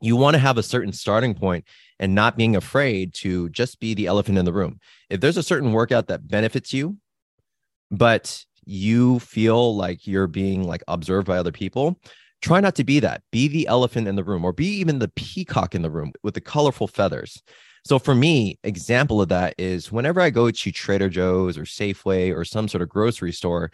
You 0.00 0.16
want 0.16 0.34
to 0.34 0.38
have 0.38 0.58
a 0.58 0.62
certain 0.62 0.92
starting 0.92 1.34
point 1.34 1.64
and 1.98 2.14
not 2.14 2.36
being 2.36 2.56
afraid 2.56 3.14
to 3.14 3.48
just 3.50 3.78
be 3.80 3.94
the 3.94 4.06
elephant 4.06 4.36
in 4.36 4.44
the 4.44 4.52
room. 4.52 4.78
If 5.08 5.20
there's 5.20 5.36
a 5.36 5.42
certain 5.42 5.72
workout 5.72 6.08
that 6.08 6.28
benefits 6.28 6.72
you 6.72 6.96
but 7.90 8.44
you 8.66 9.18
feel 9.20 9.76
like 9.76 10.06
you're 10.06 10.26
being 10.26 10.64
like 10.64 10.82
observed 10.88 11.26
by 11.26 11.38
other 11.38 11.52
people 11.52 11.98
try 12.42 12.60
not 12.60 12.74
to 12.76 12.84
be 12.84 13.00
that. 13.00 13.22
Be 13.32 13.48
the 13.48 13.66
elephant 13.66 14.06
in 14.06 14.16
the 14.16 14.24
room 14.24 14.44
or 14.44 14.52
be 14.52 14.66
even 14.66 14.98
the 14.98 15.08
peacock 15.08 15.74
in 15.74 15.82
the 15.82 15.90
room 15.90 16.12
with 16.22 16.34
the 16.34 16.40
colorful 16.40 16.86
feathers. 16.86 17.42
So 17.84 17.98
for 17.98 18.14
me 18.14 18.58
example 18.64 19.22
of 19.22 19.28
that 19.28 19.54
is 19.58 19.92
whenever 19.92 20.20
i 20.20 20.28
go 20.28 20.50
to 20.50 20.72
trader 20.72 21.08
joe's 21.08 21.56
or 21.56 21.62
safeway 21.62 22.34
or 22.34 22.44
some 22.44 22.66
sort 22.66 22.82
of 22.82 22.88
grocery 22.88 23.30
store 23.30 23.70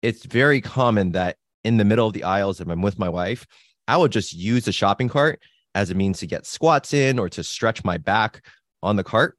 it's 0.00 0.24
very 0.24 0.62
common 0.62 1.12
that 1.12 1.36
in 1.62 1.76
the 1.76 1.84
middle 1.84 2.06
of 2.06 2.14
the 2.14 2.24
aisles 2.24 2.62
if 2.62 2.68
i'm 2.68 2.80
with 2.80 2.98
my 2.98 3.10
wife 3.10 3.46
i 3.88 3.96
will 3.98 4.08
just 4.08 4.32
use 4.32 4.64
the 4.64 4.72
shopping 4.72 5.06
cart 5.06 5.38
as 5.74 5.90
a 5.90 5.94
means 5.94 6.18
to 6.20 6.26
get 6.26 6.46
squats 6.46 6.94
in 6.94 7.18
or 7.18 7.28
to 7.28 7.44
stretch 7.44 7.84
my 7.84 7.98
back 7.98 8.44
on 8.82 8.96
the 8.96 9.04
cart. 9.04 9.36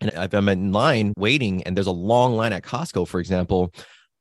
And 0.00 0.10
if 0.14 0.32
i'm 0.32 0.48
in 0.48 0.72
line 0.72 1.12
waiting 1.18 1.62
and 1.64 1.76
there's 1.76 1.86
a 1.86 1.92
long 1.92 2.36
line 2.36 2.54
at 2.54 2.62
costco 2.62 3.06
for 3.06 3.20
example 3.20 3.70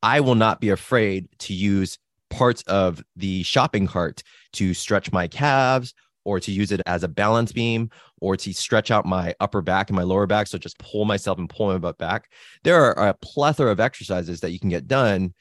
I 0.05 0.19
will 0.19 0.35
not 0.35 0.62
be 0.62 0.69
afraid 0.69 1.27
to 1.39 1.53
use 1.55 1.97
parts 2.29 2.62
of 2.67 3.03
the 3.15 3.41
shopping 3.41 3.88
cart 3.88 4.21
to 4.53 4.75
stretch 4.75 5.12
my 5.12 5.27
calves 5.27 5.95
or 6.25 6.39
to 6.39 6.51
use 6.51 6.71
it 6.71 6.81
as 6.85 7.03
a 7.03 7.07
balance 7.07 7.51
beam 7.51 7.89
or 8.21 8.38
to 8.38 8.53
stretch 8.53 8.91
out 8.91 9.07
my 9.07 9.33
upper 9.39 9.63
back 9.63 9.89
and 9.89 9.97
my 9.97 10.03
lower 10.03 10.27
back. 10.27 10.45
So 10.45 10.59
just 10.59 10.77
pull 10.77 11.05
myself 11.05 11.39
and 11.39 11.50
pull 11.50 11.69
my 11.69 11.79
butt 11.79 11.97
back. 11.97 12.29
There 12.63 12.83
are 12.83 13.07
a 13.07 13.15
plethora 13.15 13.71
of 13.71 13.79
exercises 13.79 14.41
that 14.41 14.51
you 14.51 14.59
can 14.59 14.69
get 14.69 14.88
done 14.88 15.33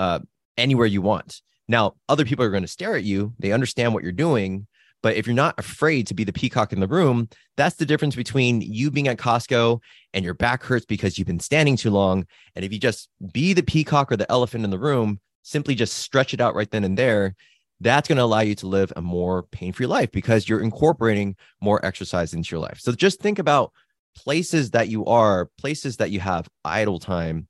uh, 0.00 0.18
anywhere 0.56 0.86
you 0.86 1.00
want. 1.00 1.40
Now, 1.68 1.94
other 2.08 2.24
people 2.24 2.44
are 2.44 2.50
going 2.50 2.62
to 2.64 2.68
stare 2.68 2.96
at 2.96 3.04
you. 3.04 3.34
They 3.38 3.52
understand 3.52 3.94
what 3.94 4.02
you're 4.02 4.10
doing. 4.10 4.66
But 5.02 5.16
if 5.16 5.26
you're 5.26 5.34
not 5.34 5.58
afraid 5.58 6.06
to 6.08 6.14
be 6.14 6.24
the 6.24 6.32
peacock 6.32 6.72
in 6.72 6.80
the 6.80 6.88
room, 6.88 7.28
that's 7.56 7.76
the 7.76 7.86
difference 7.86 8.16
between 8.16 8.60
you 8.60 8.90
being 8.90 9.08
at 9.08 9.18
Costco 9.18 9.80
and 10.12 10.24
your 10.24 10.34
back 10.34 10.62
hurts 10.64 10.86
because 10.86 11.18
you've 11.18 11.28
been 11.28 11.40
standing 11.40 11.76
too 11.76 11.90
long. 11.90 12.26
And 12.56 12.64
if 12.64 12.72
you 12.72 12.78
just 12.78 13.08
be 13.32 13.52
the 13.52 13.62
peacock 13.62 14.10
or 14.10 14.16
the 14.16 14.30
elephant 14.30 14.64
in 14.64 14.70
the 14.70 14.78
room, 14.78 15.20
simply 15.42 15.74
just 15.74 15.98
stretch 15.98 16.34
it 16.34 16.40
out 16.40 16.54
right 16.54 16.70
then 16.70 16.84
and 16.84 16.98
there, 16.98 17.36
that's 17.80 18.08
going 18.08 18.16
to 18.16 18.24
allow 18.24 18.40
you 18.40 18.56
to 18.56 18.66
live 18.66 18.92
a 18.96 19.02
more 19.02 19.44
pain 19.44 19.72
free 19.72 19.86
life 19.86 20.10
because 20.10 20.48
you're 20.48 20.62
incorporating 20.62 21.36
more 21.60 21.84
exercise 21.84 22.34
into 22.34 22.50
your 22.50 22.60
life. 22.60 22.80
So 22.80 22.92
just 22.92 23.20
think 23.20 23.38
about 23.38 23.72
places 24.16 24.72
that 24.72 24.88
you 24.88 25.04
are, 25.06 25.48
places 25.58 25.98
that 25.98 26.10
you 26.10 26.18
have 26.18 26.48
idle 26.64 26.98
time, 26.98 27.46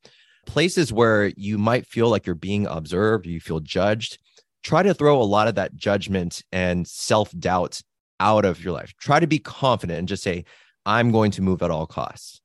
places 0.46 0.92
where 0.92 1.32
you 1.36 1.56
might 1.56 1.86
feel 1.86 2.10
like 2.10 2.26
you're 2.26 2.34
being 2.34 2.66
observed, 2.66 3.26
you 3.26 3.40
feel 3.40 3.60
judged. 3.60 4.18
Try 4.62 4.82
to 4.82 4.94
throw 4.94 5.20
a 5.20 5.24
lot 5.24 5.48
of 5.48 5.54
that 5.54 5.74
judgment 5.74 6.42
and 6.52 6.86
self 6.86 7.32
doubt 7.38 7.80
out 8.20 8.44
of 8.44 8.62
your 8.62 8.72
life. 8.72 8.92
Try 9.00 9.20
to 9.20 9.26
be 9.26 9.38
confident 9.38 9.98
and 9.98 10.08
just 10.08 10.22
say, 10.22 10.44
I'm 10.84 11.10
going 11.10 11.30
to 11.32 11.42
move 11.42 11.62
at 11.62 11.70
all 11.70 11.86
costs. 11.86 12.40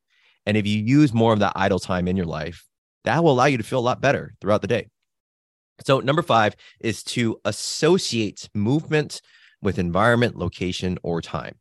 And 0.46 0.58
if 0.58 0.68
you 0.68 0.80
use 0.80 1.14
more 1.14 1.34
of 1.34 1.40
that 1.40 1.54
idle 1.56 1.80
time 1.80 2.08
in 2.08 2.18
your 2.18 2.26
life, 2.26 2.66
that 3.06 3.24
will 3.24 3.32
allow 3.32 3.46
you 3.46 3.58
to 3.58 3.64
feel 3.64 3.80
a 3.80 3.82
lot 3.82 4.02
better 4.02 4.34
throughout 4.40 4.62
the 4.62 4.68
day. 4.68 4.88
So, 5.86 6.00
number 6.00 6.22
five 6.22 6.56
is 6.80 7.04
to 7.06 7.40
associate 7.46 8.50
movement 8.54 9.22
with 9.62 9.80
environment, 9.80 10.38
location, 10.38 10.98
or 11.04 11.22
time. 11.22 11.56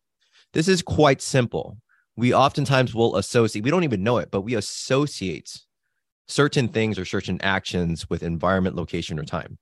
This 0.52 0.68
is 0.68 0.82
quite 0.82 1.22
simple. 1.22 1.78
We 2.16 2.34
oftentimes 2.34 2.94
will 2.94 3.16
associate, 3.16 3.64
we 3.64 3.70
don't 3.70 3.84
even 3.84 4.02
know 4.02 4.18
it, 4.18 4.30
but 4.30 4.42
we 4.42 4.54
associate 4.54 5.58
certain 6.28 6.68
things 6.68 6.98
or 6.98 7.04
certain 7.04 7.40
actions 7.42 8.08
with 8.10 8.22
environment, 8.22 8.76
location, 8.76 9.18
or 9.18 9.24
time. 9.24 9.58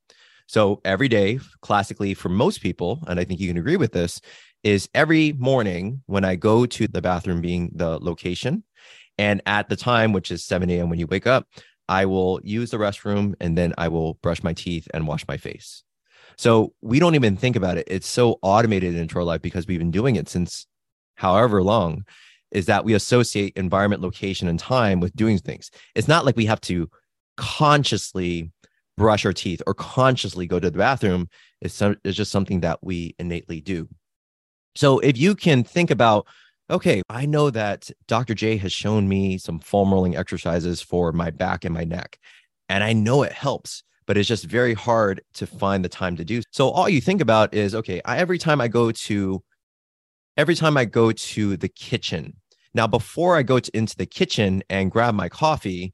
So, 0.50 0.80
every 0.84 1.06
day, 1.06 1.38
classically 1.62 2.12
for 2.12 2.28
most 2.28 2.60
people, 2.60 3.04
and 3.06 3.20
I 3.20 3.24
think 3.24 3.38
you 3.38 3.46
can 3.46 3.56
agree 3.56 3.76
with 3.76 3.92
this, 3.92 4.20
is 4.64 4.88
every 4.96 5.32
morning 5.34 6.02
when 6.06 6.24
I 6.24 6.34
go 6.34 6.66
to 6.66 6.88
the 6.88 7.00
bathroom, 7.00 7.40
being 7.40 7.70
the 7.72 8.00
location, 8.00 8.64
and 9.16 9.40
at 9.46 9.68
the 9.68 9.76
time, 9.76 10.12
which 10.12 10.32
is 10.32 10.44
7 10.44 10.68
a.m. 10.68 10.90
when 10.90 10.98
you 10.98 11.06
wake 11.06 11.28
up, 11.28 11.46
I 11.88 12.04
will 12.06 12.40
use 12.42 12.72
the 12.72 12.78
restroom 12.78 13.34
and 13.38 13.56
then 13.56 13.74
I 13.78 13.86
will 13.86 14.14
brush 14.14 14.42
my 14.42 14.52
teeth 14.52 14.88
and 14.92 15.06
wash 15.06 15.24
my 15.28 15.36
face. 15.36 15.84
So 16.36 16.72
we 16.80 16.98
don't 16.98 17.14
even 17.14 17.36
think 17.36 17.54
about 17.54 17.78
it. 17.78 17.86
It's 17.86 18.08
so 18.08 18.40
automated 18.42 18.96
into 18.96 19.18
our 19.18 19.24
life 19.24 19.42
because 19.42 19.68
we've 19.68 19.78
been 19.78 19.92
doing 19.92 20.16
it 20.16 20.28
since 20.28 20.66
however 21.14 21.62
long, 21.62 22.04
is 22.50 22.66
that 22.66 22.84
we 22.84 22.94
associate 22.94 23.52
environment, 23.54 24.02
location, 24.02 24.48
and 24.48 24.58
time 24.58 24.98
with 24.98 25.14
doing 25.14 25.38
things. 25.38 25.70
It's 25.94 26.08
not 26.08 26.26
like 26.26 26.36
we 26.36 26.46
have 26.46 26.60
to 26.62 26.90
consciously 27.36 28.50
brush 29.00 29.24
our 29.24 29.32
teeth 29.32 29.62
or 29.66 29.72
consciously 29.72 30.46
go 30.46 30.60
to 30.60 30.70
the 30.70 30.76
bathroom. 30.76 31.26
is, 31.62 31.72
some, 31.72 31.96
it's 32.04 32.18
just 32.18 32.30
something 32.30 32.60
that 32.60 32.78
we 32.82 33.14
innately 33.18 33.62
do. 33.62 33.88
So 34.76 34.98
if 34.98 35.16
you 35.16 35.34
can 35.34 35.64
think 35.64 35.90
about 35.90 36.26
okay, 36.68 37.02
I 37.10 37.26
know 37.26 37.50
that 37.50 37.90
Dr. 38.06 38.32
J 38.32 38.56
has 38.58 38.72
shown 38.72 39.08
me 39.08 39.38
some 39.38 39.58
foam 39.58 39.92
rolling 39.92 40.16
exercises 40.16 40.80
for 40.80 41.10
my 41.10 41.30
back 41.30 41.64
and 41.64 41.74
my 41.74 41.82
neck, 41.82 42.16
and 42.68 42.84
I 42.84 42.92
know 42.92 43.24
it 43.24 43.32
helps, 43.32 43.82
but 44.06 44.16
it's 44.16 44.28
just 44.28 44.44
very 44.44 44.74
hard 44.74 45.20
to 45.34 45.48
find 45.48 45.84
the 45.84 45.88
time 45.88 46.14
to 46.16 46.24
do. 46.24 46.42
So 46.52 46.68
all 46.68 46.88
you 46.88 47.00
think 47.00 47.20
about 47.20 47.54
is, 47.54 47.74
okay, 47.74 48.00
I, 48.04 48.18
every 48.18 48.38
time 48.38 48.60
I 48.60 48.68
go 48.68 48.92
to, 48.92 49.42
every 50.36 50.54
time 50.54 50.76
I 50.76 50.84
go 50.84 51.10
to 51.10 51.56
the 51.56 51.68
kitchen. 51.68 52.34
Now, 52.72 52.86
before 52.86 53.36
I 53.36 53.42
go 53.42 53.58
to, 53.58 53.76
into 53.76 53.96
the 53.96 54.06
kitchen 54.06 54.62
and 54.70 54.92
grab 54.92 55.16
my 55.16 55.28
coffee, 55.28 55.92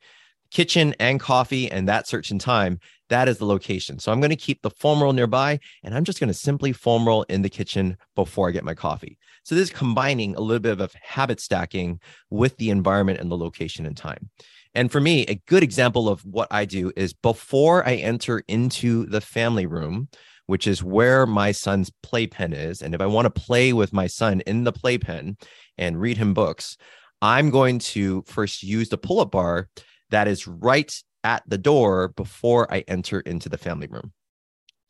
kitchen 0.51 0.95
and 1.01 1.21
coffee 1.21 1.71
and 1.71 1.89
that 1.89 2.07
certain 2.07 2.39
time, 2.39 2.79
that 3.09 3.29
is 3.29 3.39
the 3.39 3.47
location. 3.47 3.99
So 3.99 4.13
I'm 4.13 4.21
going 4.21 4.31
to 4.31 4.37
keep 4.37 4.63
the 4.63 4.71
foam 4.71 5.03
roll 5.03 5.13
nearby 5.13 5.59
and 5.83 5.95
I'm 5.95 6.05
just 6.05 6.21
going 6.21 6.29
to 6.29 6.35
simply 6.35 6.73
foam 6.73 7.07
roll 7.07 7.23
in 7.25 7.43
the 7.43 7.49
kitchen 7.49 7.97
before 8.15 8.49
I 8.49 8.53
get 8.53 8.65
my 8.65 8.75
coffee. 8.75 9.19
So 9.45 9.55
this 9.55 9.71
is 9.71 9.77
combining 9.77 10.35
a 10.35 10.41
little 10.41 10.61
bit 10.61 10.81
of 10.81 10.95
habit 11.01 11.41
stacking 11.41 12.01
with 12.31 12.57
the 12.57 12.71
environment 12.71 13.21
and 13.21 13.31
the 13.31 13.37
location 13.37 13.87
and 13.87 13.97
time. 13.97 14.31
And 14.75 14.93
for 14.93 15.01
me, 15.01 15.25
a 15.27 15.41
good 15.47 15.63
example 15.63 16.09
of 16.09 16.21
what 16.25 16.49
I 16.51 16.65
do 16.65 16.93
is 16.97 17.15
before 17.15 17.87
I 17.89 17.95
enter 17.95 18.43
into 18.49 19.07
the 19.07 19.21
family 19.21 19.67
room, 19.67 20.09
which 20.47 20.67
is 20.67 20.83
where 20.83 21.27
my 21.27 21.53
son's 21.53 21.91
playpen 22.03 22.53
is. 22.53 22.83
And 22.83 22.95
if 22.95 23.01
I 23.01 23.07
want 23.07 23.25
to 23.27 23.41
play 23.41 23.73
with 23.73 23.93
my 23.93 24.07
son 24.07 24.43
in 24.43 24.65
the 24.65 24.73
playpen 24.73 25.39
and 25.79 26.01
read 26.01 26.19
him 26.19 26.35
books, 26.35 26.77
I'm 27.23 27.51
going 27.51 27.79
to 27.79 28.23
first 28.27 28.63
use 28.63 28.89
the 28.89 28.99
pull 28.99 29.21
up 29.21 29.31
bar 29.31 29.69
that 30.11 30.29
is 30.29 30.47
right 30.47 30.93
at 31.27 31.43
the 31.49 31.59
door 31.59 32.09
before 32.11 32.73
I 32.73 32.85
enter 32.87 33.19
into 33.19 33.49
the 33.49 33.59
family 33.59 33.89
room. 33.89 34.13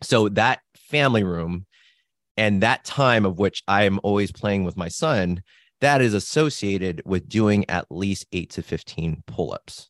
So 0.02 0.28
that 0.28 0.60
family 0.76 1.24
room 1.24 1.64
and 2.36 2.62
that 2.62 2.84
time 2.84 3.24
of 3.24 3.38
which 3.38 3.62
I 3.66 3.84
am 3.84 3.98
always 4.02 4.32
playing 4.32 4.64
with 4.64 4.76
my 4.76 4.88
son, 4.88 5.42
that 5.80 6.02
is 6.02 6.12
associated 6.12 7.00
with 7.06 7.26
doing 7.26 7.64
at 7.70 7.86
least 7.90 8.26
eight 8.32 8.50
to 8.50 8.62
15 8.62 9.22
pull 9.26 9.54
ups. 9.54 9.88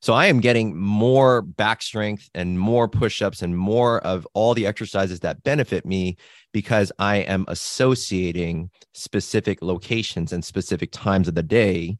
So 0.00 0.12
I 0.12 0.26
am 0.26 0.38
getting 0.38 0.76
more 0.76 1.42
back 1.42 1.82
strength 1.82 2.30
and 2.32 2.60
more 2.60 2.86
push 2.86 3.20
ups 3.20 3.42
and 3.42 3.56
more 3.56 3.98
of 4.06 4.24
all 4.34 4.54
the 4.54 4.68
exercises 4.68 5.18
that 5.20 5.42
benefit 5.42 5.84
me 5.84 6.16
because 6.52 6.92
I 7.00 7.16
am 7.16 7.44
associating 7.48 8.70
specific 8.94 9.62
locations 9.62 10.32
and 10.32 10.44
specific 10.44 10.92
times 10.92 11.26
of 11.26 11.34
the 11.34 11.42
day 11.42 11.96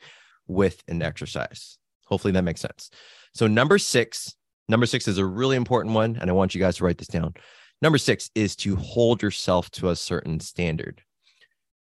with 0.47 0.85
an 0.87 1.03
exercise. 1.03 1.79
Hopefully 2.07 2.33
that 2.33 2.45
makes 2.45 2.61
sense. 2.61 2.91
So, 3.35 3.47
number 3.47 3.79
six, 3.79 4.35
number 4.69 4.87
six 4.87 5.09
is 5.09 5.19
a 5.19 5.27
really 5.27 5.57
important 5.57 5.95
one. 5.95 6.17
And 6.21 6.31
I 6.31 6.33
want 6.33 6.55
you 6.55 6.61
guys 6.61 6.77
to 6.77 6.85
write 6.85 6.99
this 6.99 7.09
down. 7.09 7.35
Number 7.81 7.99
six 7.99 8.31
is 8.35 8.55
to 8.57 8.77
hold 8.77 9.23
yourself 9.23 9.71
to 9.73 9.91
a 9.91 9.97
certain 9.97 10.39
standard. 10.41 11.03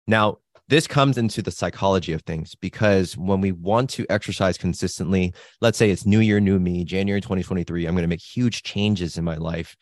Now, 0.06 0.38
this 0.70 0.86
comes 0.86 1.18
into 1.18 1.42
the 1.42 1.50
psychology 1.50 2.14
of 2.14 2.22
things 2.22 2.54
because 2.54 3.18
when 3.18 3.42
we 3.42 3.52
want 3.52 3.90
to 3.92 4.06
exercise 4.08 4.56
consistently, 4.56 5.34
let's 5.62 5.80
say 5.80 5.90
it's 5.90 6.06
New 6.06 6.20
Year, 6.20 6.40
New 6.40 6.60
Me, 6.60 6.86
January 6.86 7.22
2023, 7.22 7.88
I'm 7.88 7.96
going 7.96 8.04
to 8.04 8.08
make 8.08 8.22
huge 8.22 8.62
changes 8.62 9.18
in 9.18 9.24
my 9.24 9.36
life, 9.36 9.76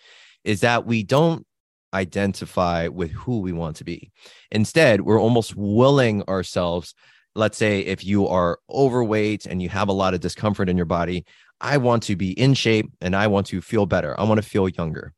is 0.46 0.62
that 0.62 0.86
we 0.86 1.04
don't 1.04 1.46
identify 1.94 2.88
with 2.88 3.12
who 3.12 3.42
we 3.42 3.52
want 3.52 3.76
to 3.78 3.84
be. 3.84 4.12
Instead, 4.52 5.02
we're 5.02 5.20
almost 5.20 5.56
willing 5.58 6.24
ourselves. 6.24 6.94
Let's 7.36 7.58
say 7.58 7.82
if 7.82 8.06
you 8.06 8.28
are 8.28 8.60
overweight 8.70 9.46
and 9.46 9.62
you 9.62 9.68
have 9.68 9.90
a 9.90 9.94
lot 9.94 10.14
of 10.14 10.22
discomfort 10.22 10.70
in 10.70 10.78
your 10.78 10.86
body, 10.86 11.26
I 11.60 11.78
want 11.78 12.04
to 12.04 12.16
be 12.16 12.32
in 12.32 12.54
shape 12.54 12.92
and 13.02 13.16
I 13.16 13.28
want 13.28 13.48
to 13.48 13.62
feel 13.62 13.86
better. 13.86 14.20
I 14.20 14.24
want 14.24 14.42
to 14.42 14.48
feel 14.48 14.70
younger. 14.70 15.14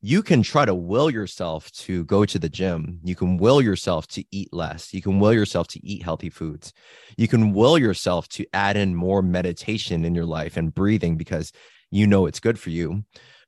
You 0.00 0.22
can 0.22 0.42
try 0.42 0.64
to 0.64 0.74
will 0.74 1.10
yourself 1.10 1.70
to 1.72 2.04
go 2.04 2.24
to 2.24 2.38
the 2.38 2.48
gym. 2.48 3.00
You 3.02 3.16
can 3.16 3.36
will 3.36 3.60
yourself 3.60 4.06
to 4.08 4.24
eat 4.30 4.52
less. 4.52 4.94
You 4.94 5.02
can 5.02 5.18
will 5.18 5.32
yourself 5.32 5.66
to 5.68 5.84
eat 5.84 6.04
healthy 6.04 6.30
foods. 6.30 6.72
You 7.16 7.26
can 7.26 7.52
will 7.52 7.76
yourself 7.76 8.28
to 8.30 8.46
add 8.52 8.76
in 8.76 8.94
more 8.94 9.22
meditation 9.22 10.04
in 10.04 10.14
your 10.14 10.24
life 10.24 10.56
and 10.56 10.72
breathing 10.72 11.16
because 11.16 11.50
you 11.90 12.06
know 12.06 12.26
it's 12.26 12.38
good 12.38 12.60
for 12.60 12.70
you. 12.70 13.04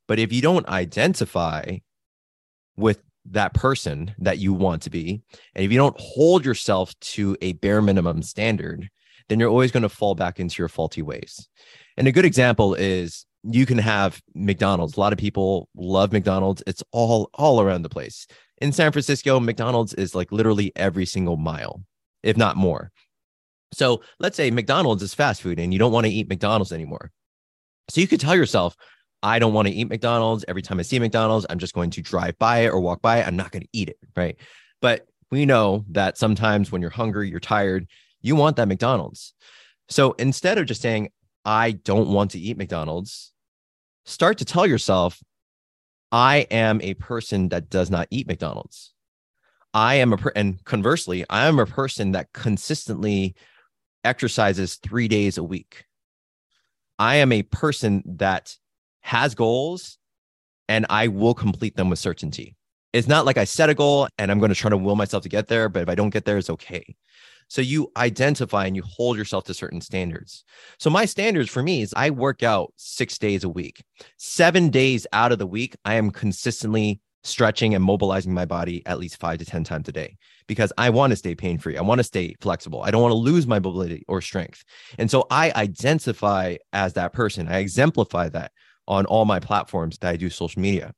But 0.08 0.18
if 0.18 0.32
you 0.32 0.42
don't 0.42 0.68
identify 0.68 1.78
with 2.76 3.00
that 3.26 3.54
person 3.54 4.14
that 4.18 4.38
you 4.38 4.52
want 4.52 4.82
to 4.82 4.90
be, 4.90 5.22
and 5.54 5.64
if 5.64 5.70
you 5.70 5.78
don't 5.78 5.98
hold 6.00 6.44
yourself 6.44 6.98
to 7.00 7.36
a 7.40 7.52
bare 7.52 7.80
minimum 7.80 8.22
standard, 8.22 8.90
then 9.30 9.38
you're 9.38 9.48
always 9.48 9.70
going 9.70 9.84
to 9.84 9.88
fall 9.88 10.14
back 10.14 10.40
into 10.40 10.60
your 10.60 10.68
faulty 10.68 11.02
ways. 11.02 11.48
And 11.96 12.08
a 12.08 12.12
good 12.12 12.24
example 12.24 12.74
is 12.74 13.24
you 13.44 13.64
can 13.64 13.78
have 13.78 14.20
McDonald's. 14.34 14.96
A 14.96 15.00
lot 15.00 15.12
of 15.12 15.18
people 15.18 15.68
love 15.76 16.12
McDonald's. 16.12 16.62
It's 16.66 16.82
all 16.90 17.30
all 17.34 17.60
around 17.60 17.82
the 17.82 17.88
place. 17.88 18.26
In 18.58 18.72
San 18.72 18.92
Francisco, 18.92 19.40
McDonald's 19.40 19.94
is 19.94 20.14
like 20.14 20.32
literally 20.32 20.72
every 20.76 21.06
single 21.06 21.36
mile, 21.36 21.82
if 22.22 22.36
not 22.36 22.56
more. 22.56 22.90
So 23.72 24.02
let's 24.18 24.36
say 24.36 24.50
McDonald's 24.50 25.02
is 25.02 25.14
fast 25.14 25.42
food 25.42 25.60
and 25.60 25.72
you 25.72 25.78
don't 25.78 25.92
want 25.92 26.06
to 26.06 26.12
eat 26.12 26.28
McDonald's 26.28 26.72
anymore. 26.72 27.12
So 27.88 28.00
you 28.00 28.08
could 28.08 28.20
tell 28.20 28.34
yourself, 28.34 28.76
I 29.22 29.38
don't 29.38 29.54
want 29.54 29.68
to 29.68 29.74
eat 29.74 29.88
McDonald's. 29.88 30.44
Every 30.48 30.62
time 30.62 30.80
I 30.80 30.82
see 30.82 30.98
McDonald's, 30.98 31.46
I'm 31.48 31.58
just 31.58 31.74
going 31.74 31.90
to 31.90 32.02
drive 32.02 32.36
by 32.38 32.60
it 32.60 32.68
or 32.68 32.80
walk 32.80 33.00
by 33.00 33.18
it. 33.18 33.26
I'm 33.26 33.36
not 33.36 33.52
going 33.52 33.62
to 33.62 33.68
eat 33.72 33.88
it. 33.88 33.98
Right. 34.16 34.36
But 34.82 35.06
we 35.30 35.46
know 35.46 35.84
that 35.90 36.18
sometimes 36.18 36.72
when 36.72 36.82
you're 36.82 36.90
hungry, 36.90 37.30
you're 37.30 37.38
tired, 37.40 37.86
you 38.20 38.36
want 38.36 38.56
that 38.56 38.68
McDonald's. 38.68 39.34
So 39.88 40.12
instead 40.12 40.58
of 40.58 40.66
just 40.66 40.82
saying, 40.82 41.10
I 41.44 41.72
don't 41.72 42.10
want 42.10 42.32
to 42.32 42.38
eat 42.38 42.58
McDonald's, 42.58 43.32
start 44.04 44.38
to 44.38 44.44
tell 44.44 44.66
yourself, 44.66 45.22
I 46.12 46.46
am 46.50 46.80
a 46.82 46.94
person 46.94 47.48
that 47.50 47.70
does 47.70 47.90
not 47.90 48.08
eat 48.10 48.26
McDonald's. 48.26 48.92
I 49.72 49.96
am 49.96 50.12
a, 50.12 50.16
per- 50.16 50.32
and 50.34 50.62
conversely, 50.64 51.24
I 51.30 51.46
am 51.46 51.58
a 51.58 51.66
person 51.66 52.12
that 52.12 52.32
consistently 52.32 53.36
exercises 54.04 54.76
three 54.76 55.08
days 55.08 55.38
a 55.38 55.44
week. 55.44 55.84
I 56.98 57.16
am 57.16 57.32
a 57.32 57.42
person 57.42 58.02
that 58.06 58.56
has 59.00 59.34
goals 59.34 59.98
and 60.68 60.86
I 60.90 61.08
will 61.08 61.34
complete 61.34 61.76
them 61.76 61.88
with 61.88 61.98
certainty. 61.98 62.56
It's 62.92 63.08
not 63.08 63.24
like 63.24 63.38
I 63.38 63.44
set 63.44 63.70
a 63.70 63.74
goal 63.74 64.08
and 64.18 64.30
I'm 64.30 64.38
going 64.38 64.50
to 64.50 64.54
try 64.54 64.70
to 64.70 64.76
will 64.76 64.96
myself 64.96 65.22
to 65.22 65.28
get 65.28 65.48
there, 65.48 65.68
but 65.68 65.82
if 65.82 65.88
I 65.88 65.94
don't 65.94 66.10
get 66.10 66.24
there, 66.24 66.38
it's 66.38 66.50
okay. 66.50 66.96
So 67.50 67.60
you 67.60 67.90
identify 67.96 68.66
and 68.66 68.76
you 68.76 68.82
hold 68.82 69.18
yourself 69.18 69.42
to 69.44 69.54
certain 69.54 69.80
standards. 69.80 70.44
So 70.78 70.88
my 70.88 71.04
standards 71.04 71.50
for 71.50 71.64
me 71.64 71.82
is 71.82 71.92
I 71.96 72.10
work 72.10 72.44
out 72.44 72.72
six 72.76 73.18
days 73.18 73.42
a 73.42 73.48
week. 73.48 73.82
Seven 74.18 74.70
days 74.70 75.04
out 75.12 75.32
of 75.32 75.40
the 75.40 75.48
week, 75.48 75.74
I 75.84 75.94
am 75.94 76.12
consistently 76.12 77.00
stretching 77.24 77.74
and 77.74 77.82
mobilizing 77.82 78.32
my 78.32 78.44
body 78.44 78.86
at 78.86 79.00
least 79.00 79.18
five 79.18 79.38
to 79.38 79.44
10 79.44 79.64
times 79.64 79.88
a 79.88 79.92
day 79.92 80.16
because 80.46 80.72
I 80.78 80.90
want 80.90 81.10
to 81.10 81.16
stay 81.16 81.34
pain 81.34 81.58
free. 81.58 81.76
I 81.76 81.82
want 81.82 81.98
to 81.98 82.04
stay 82.04 82.36
flexible. 82.40 82.82
I 82.82 82.92
don't 82.92 83.02
want 83.02 83.12
to 83.12 83.16
lose 83.16 83.48
my 83.48 83.58
mobility 83.58 84.04
or 84.06 84.20
strength. 84.20 84.62
And 84.96 85.10
so 85.10 85.26
I 85.28 85.50
identify 85.56 86.56
as 86.72 86.92
that 86.92 87.12
person. 87.12 87.48
I 87.48 87.58
exemplify 87.58 88.28
that 88.28 88.52
on 88.86 89.06
all 89.06 89.24
my 89.24 89.40
platforms 89.40 89.98
that 89.98 90.10
I 90.10 90.16
do 90.16 90.30
social 90.30 90.62
media. 90.62 90.94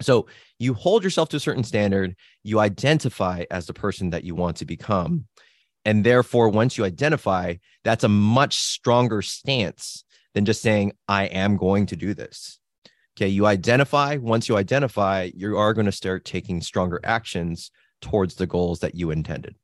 So 0.00 0.26
you 0.58 0.74
hold 0.74 1.02
yourself 1.02 1.28
to 1.30 1.36
a 1.36 1.40
certain 1.40 1.64
standard, 1.64 2.14
you 2.44 2.60
identify 2.60 3.44
as 3.50 3.66
the 3.66 3.74
person 3.74 4.10
that 4.10 4.24
you 4.24 4.34
want 4.34 4.58
to 4.58 4.64
become. 4.64 5.26
And 5.86 6.02
therefore, 6.02 6.48
once 6.48 6.76
you 6.76 6.84
identify, 6.84 7.54
that's 7.84 8.02
a 8.02 8.08
much 8.08 8.56
stronger 8.56 9.22
stance 9.22 10.04
than 10.34 10.44
just 10.44 10.60
saying, 10.60 10.92
I 11.06 11.26
am 11.26 11.56
going 11.56 11.86
to 11.86 11.96
do 11.96 12.12
this. 12.12 12.58
Okay. 13.16 13.28
You 13.28 13.46
identify, 13.46 14.16
once 14.16 14.48
you 14.48 14.56
identify, 14.56 15.30
you 15.34 15.56
are 15.56 15.72
going 15.72 15.86
to 15.86 15.92
start 15.92 16.24
taking 16.24 16.60
stronger 16.60 17.00
actions 17.04 17.70
towards 18.02 18.34
the 18.34 18.48
goals 18.48 18.80
that 18.80 18.96
you 18.96 19.12
intended. 19.12 19.54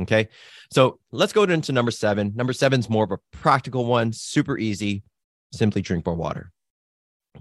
Okay. 0.00 0.28
So 0.72 0.98
let's 1.12 1.32
go 1.32 1.44
into 1.44 1.72
number 1.72 1.92
seven. 1.92 2.32
Number 2.34 2.52
seven 2.52 2.80
is 2.80 2.90
more 2.90 3.04
of 3.04 3.12
a 3.12 3.18
practical 3.30 3.84
one, 3.84 4.12
super 4.12 4.58
easy. 4.58 5.04
Simply 5.52 5.82
drink 5.82 6.04
more 6.04 6.16
water. 6.16 6.50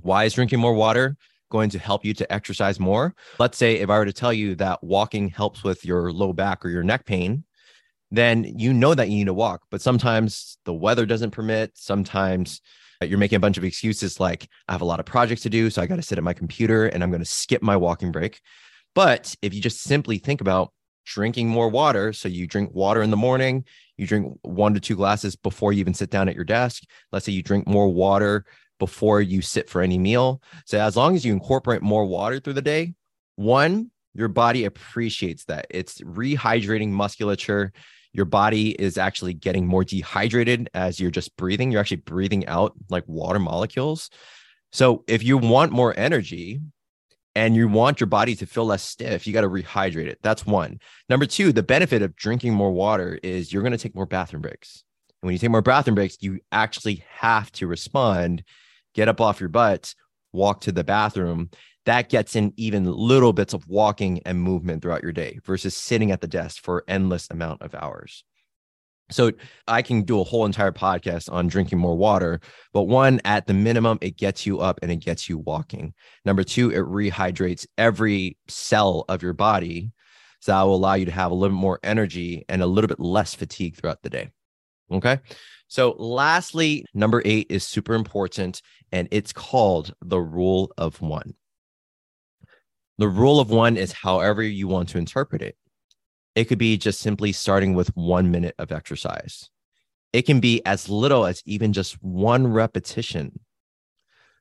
Why 0.04 0.26
is 0.26 0.36
drinking 0.36 0.60
more 0.60 0.76
water 0.76 1.18
going 1.50 1.72
to 1.72 1.80
help 1.80 2.06
you 2.06 2.14
to 2.14 2.32
exercise 2.32 2.80
more? 2.80 3.16
Let's 3.40 3.58
say 3.58 3.78
if 3.78 3.90
I 3.90 3.98
were 3.98 4.06
to 4.06 4.14
tell 4.14 4.32
you 4.32 4.54
that 4.56 4.84
walking 4.84 5.30
helps 5.30 5.64
with 5.64 5.84
your 5.84 6.12
low 6.12 6.32
back 6.32 6.64
or 6.64 6.70
your 6.70 6.84
neck 6.84 7.08
pain, 7.08 7.44
then 8.12 8.44
you 8.58 8.74
know 8.74 8.94
that 8.94 9.10
you 9.10 9.18
need 9.18 9.26
to 9.26 9.34
walk. 9.34 9.62
But 9.70 9.82
sometimes 9.82 10.58
the 10.66 10.74
weather 10.74 11.06
doesn't 11.06 11.32
permit. 11.32 11.72
Sometimes 11.76 12.62
you're 13.02 13.18
making 13.18 13.38
a 13.38 13.40
bunch 13.40 13.58
of 13.58 13.64
excuses 13.64 14.20
like, 14.20 14.48
I 14.68 14.74
have 14.74 14.82
a 14.82 14.86
lot 14.86 15.00
of 15.00 15.06
projects 15.06 15.42
to 15.44 15.50
do. 15.50 15.70
So 15.70 15.82
I 15.82 15.88
got 15.88 15.98
to 15.98 16.02
sit 16.02 16.18
at 16.18 16.24
my 16.24 16.34
computer 16.34 16.88
and 16.88 17.04
I'm 17.04 17.12
going 17.12 17.22
to 17.22 17.26
skip 17.26 17.62
my 17.62 17.78
walking 17.78 18.12
break. 18.12 18.42
But 18.96 19.36
if 19.42 19.54
you 19.54 19.62
just 19.62 19.82
simply 19.82 20.18
think 20.18 20.42
about 20.42 20.74
drinking 21.06 21.48
more 21.48 21.70
water, 21.70 22.12
so 22.14 22.28
you 22.28 22.48
drink 22.48 22.74
water 22.74 23.02
in 23.02 23.12
the 23.12 23.18
morning, 23.18 23.66
you 23.98 24.08
drink 24.08 24.38
one 24.42 24.74
to 24.74 24.80
two 24.80 24.96
glasses 24.96 25.36
before 25.36 25.72
you 25.72 25.80
even 25.80 25.94
sit 25.94 26.10
down 26.10 26.28
at 26.28 26.36
your 26.36 26.44
desk. 26.44 26.84
Let's 27.12 27.26
say 27.26 27.32
you 27.32 27.44
drink 27.44 27.68
more 27.68 27.88
water 27.94 28.46
before 28.80 29.22
you 29.22 29.42
sit 29.42 29.70
for 29.70 29.82
any 29.82 29.98
meal. 29.98 30.42
So 30.66 30.80
as 30.80 30.98
long 30.98 31.16
as 31.16 31.26
you 31.26 31.34
incorporate 31.34 31.82
more 31.82 32.06
water 32.06 32.40
through 32.40 32.54
the 32.54 32.62
day, 32.62 32.96
one, 33.36 33.92
your 34.14 34.28
body 34.28 34.66
appreciates 34.66 35.46
that. 35.46 35.68
It's 35.70 36.02
rehydrating 36.02 36.90
musculature 36.90 37.72
your 38.14 38.26
body 38.26 38.72
is 38.72 38.98
actually 38.98 39.34
getting 39.34 39.68
more 39.68 39.84
dehydrated 39.84 40.70
as 40.74 41.00
you're 41.00 41.12
just 41.12 41.36
breathing. 41.38 41.72
You're 41.72 41.82
actually 41.82 41.98
breathing 41.98 42.48
out 42.48 42.74
like 42.90 43.08
water 43.08 43.40
molecules. 43.40 44.10
So 44.72 45.04
if 45.08 45.24
you 45.24 45.38
want 45.38 45.72
more 45.72 45.98
energy 45.98 46.60
and 47.36 47.56
you 47.56 47.68
want 47.68 48.00
your 48.00 48.08
body 48.08 48.36
to 48.36 48.46
feel 48.46 48.66
less 48.66 48.84
stiff, 48.84 49.28
you 49.28 49.34
got 49.34 49.42
to 49.42 49.50
rehydrate 49.50 50.08
it. 50.08 50.20
That's 50.22 50.46
one. 50.46 50.80
Number 51.08 51.26
two, 51.26 51.52
the 51.52 51.64
benefit 51.64 52.02
of 52.02 52.16
drinking 52.16 52.54
more 52.54 52.72
water 52.72 53.20
is 53.22 53.54
you're 53.54 53.64
going 53.64 53.72
to 53.72 53.78
take 53.78 53.96
more 53.96 54.06
bathroom 54.06 54.42
breaks. 54.42 54.84
And 55.22 55.28
when 55.28 55.34
you 55.34 55.40
take 55.40 55.52
more 55.52 55.62
bathroom 55.62 55.96
breaks, 55.96 56.18
you 56.22 56.40
actually 56.52 57.04
have 57.10 57.52
to 57.54 57.68
respond, 57.68 58.44
get 58.94 59.08
up 59.08 59.22
off 59.22 59.40
your 59.40 59.50
butt, 59.50 59.94
walk 60.32 60.62
to 60.62 60.72
the 60.72 60.84
bathroom 60.84 61.50
that 61.90 62.10
gets 62.10 62.36
in 62.36 62.54
even 62.56 62.86
little 62.86 63.34
bits 63.34 63.54
of 63.54 63.68
walking 63.68 64.22
and 64.26 64.40
movement 64.40 64.82
throughout 64.82 65.02
your 65.02 65.12
day 65.12 65.40
versus 65.44 65.76
sitting 65.76 66.12
at 66.12 66.22
the 66.22 66.28
desk 66.28 66.62
for 66.62 66.84
endless 66.88 67.28
amount 67.32 67.64
of 67.64 67.74
hours. 67.74 68.24
So 69.12 69.32
I 69.68 69.82
can 69.82 70.04
do 70.04 70.20
a 70.20 70.24
whole 70.24 70.46
entire 70.46 70.72
podcast 70.72 71.32
on 71.32 71.48
drinking 71.48 71.80
more 71.80 71.98
water, 71.98 72.42
but 72.74 72.84
one 72.84 73.20
at 73.26 73.48
the 73.48 73.56
minimum 73.56 73.98
it 74.02 74.18
gets 74.18 74.46
you 74.46 74.60
up 74.60 74.80
and 74.84 74.92
it 74.92 74.98
gets 74.98 75.28
you 75.28 75.40
walking. 75.40 75.96
Number 76.26 76.44
2 76.44 76.70
it 76.70 76.86
rehydrates 76.86 77.66
every 77.76 78.38
cell 78.48 79.06
of 79.10 79.24
your 79.24 79.34
body 79.34 79.92
so 80.42 80.52
that 80.52 80.62
will 80.62 80.76
allow 80.76 80.94
you 80.94 81.06
to 81.06 81.12
have 81.12 81.32
a 81.32 81.34
little 81.34 81.56
bit 81.56 81.62
more 81.62 81.80
energy 81.82 82.46
and 82.48 82.62
a 82.62 82.68
little 82.68 82.88
bit 82.88 83.00
less 83.00 83.34
fatigue 83.34 83.76
throughout 83.76 84.04
the 84.04 84.12
day. 84.12 84.30
Okay? 84.92 85.20
So 85.68 85.96
lastly, 85.98 86.86
number 86.94 87.24
8 87.26 87.48
is 87.50 87.64
super 87.64 87.96
important 87.96 88.62
and 88.92 89.08
it's 89.10 89.34
called 89.34 89.94
the 90.02 90.20
rule 90.20 90.72
of 90.78 91.02
1. 91.02 91.34
The 93.00 93.08
rule 93.08 93.40
of 93.40 93.50
one 93.50 93.78
is 93.78 93.94
however 93.94 94.44
you 94.44 94.68
want 94.68 94.90
to 94.90 94.98
interpret 94.98 95.42
it. 95.42 95.56
It 96.36 96.46
could 96.46 96.58
be 96.58 96.78
just 96.78 97.00
simply 97.00 97.32
starting 97.32 97.74
with 97.74 97.96
one 97.96 98.30
minute 98.30 98.56
of 98.60 98.74
exercise. 98.74 99.50
It 100.12 100.24
can 100.24 100.42
be 100.42 100.62
as 100.66 100.90
little 100.90 101.26
as 101.26 101.42
even 101.46 101.72
just 101.72 101.94
one 102.04 102.48
repetition. 102.48 103.40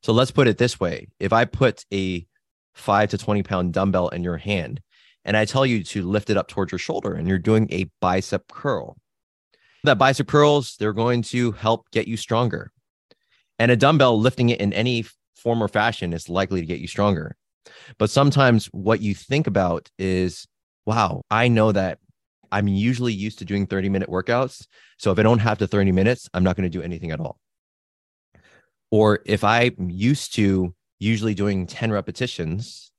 So 0.02 0.12
let's 0.12 0.32
put 0.32 0.48
it 0.48 0.58
this 0.58 0.80
way 0.80 1.06
if 1.20 1.32
I 1.32 1.44
put 1.44 1.84
a 1.94 2.26
five 2.74 3.10
to 3.10 3.18
20 3.18 3.44
pound 3.44 3.74
dumbbell 3.74 4.08
in 4.08 4.24
your 4.24 4.38
hand 4.38 4.80
and 5.24 5.36
I 5.36 5.44
tell 5.44 5.64
you 5.64 5.84
to 5.84 6.02
lift 6.02 6.28
it 6.28 6.36
up 6.36 6.48
towards 6.48 6.72
your 6.72 6.80
shoulder 6.80 7.14
and 7.14 7.28
you're 7.28 7.38
doing 7.38 7.68
a 7.70 7.88
bicep 8.00 8.48
curl, 8.50 8.96
that 9.84 9.98
bicep 9.98 10.26
curls, 10.26 10.74
they're 10.80 10.92
going 10.92 11.22
to 11.22 11.52
help 11.52 11.88
get 11.92 12.08
you 12.08 12.16
stronger. 12.16 12.72
And 13.60 13.70
a 13.70 13.76
dumbbell 13.76 14.18
lifting 14.18 14.48
it 14.48 14.60
in 14.60 14.72
any 14.72 15.06
form 15.36 15.62
or 15.62 15.68
fashion 15.68 16.12
is 16.12 16.28
likely 16.28 16.60
to 16.60 16.66
get 16.66 16.80
you 16.80 16.88
stronger. 16.88 17.36
But 17.98 18.10
sometimes 18.10 18.66
what 18.66 19.00
you 19.00 19.14
think 19.14 19.46
about 19.46 19.90
is, 19.98 20.46
wow, 20.86 21.22
I 21.30 21.48
know 21.48 21.72
that 21.72 21.98
I'm 22.50 22.68
usually 22.68 23.12
used 23.12 23.38
to 23.40 23.44
doing 23.44 23.66
30 23.66 23.88
minute 23.88 24.08
workouts. 24.08 24.66
So 24.98 25.12
if 25.12 25.18
I 25.18 25.22
don't 25.22 25.40
have 25.40 25.58
the 25.58 25.66
30 25.66 25.92
minutes, 25.92 26.28
I'm 26.32 26.44
not 26.44 26.56
going 26.56 26.70
to 26.70 26.78
do 26.78 26.82
anything 26.82 27.10
at 27.10 27.20
all. 27.20 27.38
Or 28.90 29.20
if 29.26 29.44
I'm 29.44 29.90
used 29.90 30.34
to 30.34 30.74
usually 30.98 31.34
doing 31.34 31.66
10 31.66 31.92
repetitions, 31.92 32.90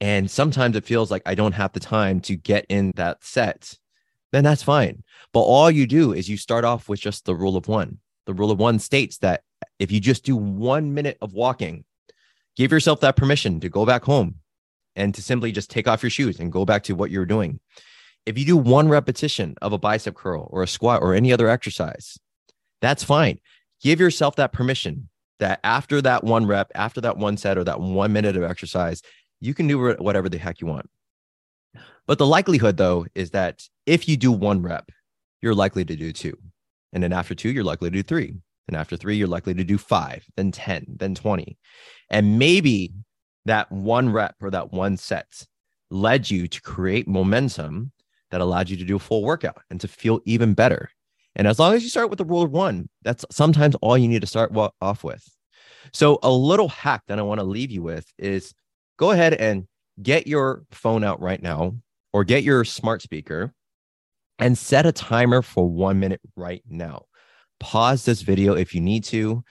and 0.00 0.28
sometimes 0.28 0.74
it 0.76 0.84
feels 0.84 1.12
like 1.12 1.22
I 1.26 1.36
don't 1.36 1.52
have 1.52 1.72
the 1.72 1.80
time 1.80 2.20
to 2.22 2.36
get 2.36 2.66
in 2.68 2.90
that 2.96 3.22
set, 3.22 3.78
then 4.32 4.42
that's 4.42 4.62
fine. 4.62 5.04
But 5.32 5.42
all 5.42 5.70
you 5.70 5.86
do 5.86 6.12
is 6.12 6.28
you 6.28 6.36
start 6.36 6.64
off 6.64 6.88
with 6.88 7.00
just 7.00 7.24
the 7.24 7.36
rule 7.36 7.56
of 7.56 7.68
one. 7.68 7.98
The 8.26 8.34
rule 8.34 8.50
of 8.50 8.58
one 8.58 8.78
states 8.78 9.18
that 9.18 9.42
if 9.78 9.92
you 9.92 10.00
just 10.00 10.24
do 10.24 10.34
one 10.34 10.92
minute 10.92 11.18
of 11.20 11.34
walking, 11.34 11.84
give 12.56 12.72
yourself 12.72 13.00
that 13.00 13.16
permission 13.16 13.60
to 13.60 13.68
go 13.68 13.86
back 13.86 14.04
home 14.04 14.36
and 14.96 15.14
to 15.14 15.22
simply 15.22 15.52
just 15.52 15.70
take 15.70 15.88
off 15.88 16.02
your 16.02 16.10
shoes 16.10 16.38
and 16.38 16.52
go 16.52 16.64
back 16.64 16.82
to 16.84 16.94
what 16.94 17.10
you're 17.10 17.24
doing. 17.24 17.60
If 18.26 18.38
you 18.38 18.44
do 18.44 18.56
one 18.56 18.88
repetition 18.88 19.56
of 19.62 19.72
a 19.72 19.78
bicep 19.78 20.14
curl 20.14 20.48
or 20.50 20.62
a 20.62 20.68
squat 20.68 21.02
or 21.02 21.14
any 21.14 21.32
other 21.32 21.48
exercise, 21.48 22.18
that's 22.80 23.02
fine. 23.02 23.40
Give 23.82 23.98
yourself 23.98 24.36
that 24.36 24.52
permission 24.52 25.08
that 25.40 25.60
after 25.64 26.00
that 26.02 26.22
one 26.22 26.46
rep, 26.46 26.70
after 26.74 27.00
that 27.00 27.16
one 27.16 27.36
set 27.36 27.58
or 27.58 27.64
that 27.64 27.80
one 27.80 28.12
minute 28.12 28.36
of 28.36 28.44
exercise, 28.44 29.02
you 29.40 29.54
can 29.54 29.66
do 29.66 29.94
whatever 29.96 30.28
the 30.28 30.38
heck 30.38 30.60
you 30.60 30.68
want. 30.68 30.88
But 32.06 32.18
the 32.18 32.26
likelihood, 32.26 32.76
though, 32.76 33.06
is 33.14 33.30
that 33.30 33.68
if 33.86 34.08
you 34.08 34.16
do 34.16 34.30
one 34.30 34.62
rep, 34.62 34.90
you're 35.40 35.54
likely 35.54 35.84
to 35.84 35.96
do 35.96 36.12
two. 36.12 36.36
And 36.92 37.02
then 37.02 37.12
after 37.12 37.34
two, 37.34 37.50
you're 37.50 37.64
likely 37.64 37.90
to 37.90 37.96
do 37.96 38.02
three. 38.02 38.34
And 38.68 38.76
after 38.76 38.96
three, 38.96 39.16
you're 39.16 39.28
likely 39.28 39.54
to 39.54 39.64
do 39.64 39.78
five, 39.78 40.24
then 40.36 40.52
10, 40.52 40.86
then 40.96 41.14
20. 41.14 41.58
And 42.10 42.38
maybe 42.38 42.92
that 43.44 43.70
one 43.72 44.10
rep 44.10 44.36
or 44.40 44.50
that 44.50 44.72
one 44.72 44.96
set 44.96 45.46
led 45.90 46.30
you 46.30 46.48
to 46.48 46.60
create 46.62 47.08
momentum 47.08 47.92
that 48.30 48.40
allowed 48.40 48.70
you 48.70 48.76
to 48.76 48.84
do 48.84 48.96
a 48.96 49.00
full 49.00 49.22
workout 49.22 49.60
and 49.70 49.80
to 49.80 49.88
feel 49.88 50.20
even 50.24 50.54
better. 50.54 50.90
And 51.34 51.46
as 51.46 51.58
long 51.58 51.74
as 51.74 51.82
you 51.82 51.88
start 51.88 52.10
with 52.10 52.18
the 52.18 52.24
rule 52.24 52.42
of 52.42 52.50
one, 52.50 52.88
that's 53.02 53.24
sometimes 53.30 53.74
all 53.76 53.96
you 53.96 54.08
need 54.08 54.20
to 54.20 54.26
start 54.26 54.52
off 54.80 55.04
with. 55.04 55.24
So, 55.92 56.18
a 56.22 56.30
little 56.30 56.68
hack 56.68 57.02
that 57.08 57.18
I 57.18 57.22
want 57.22 57.40
to 57.40 57.44
leave 57.44 57.70
you 57.70 57.82
with 57.82 58.06
is 58.18 58.54
go 58.98 59.10
ahead 59.10 59.34
and 59.34 59.66
get 60.02 60.26
your 60.26 60.62
phone 60.70 61.04
out 61.04 61.20
right 61.20 61.42
now 61.42 61.76
or 62.12 62.24
get 62.24 62.44
your 62.44 62.64
smart 62.64 63.02
speaker 63.02 63.52
and 64.38 64.56
set 64.56 64.86
a 64.86 64.92
timer 64.92 65.42
for 65.42 65.68
one 65.68 65.98
minute 65.98 66.20
right 66.36 66.62
now 66.68 67.04
pause 67.62 68.04
this 68.04 68.22
video 68.22 68.54
if 68.54 68.74
you 68.74 68.80
need 68.80 69.04
to, 69.04 69.44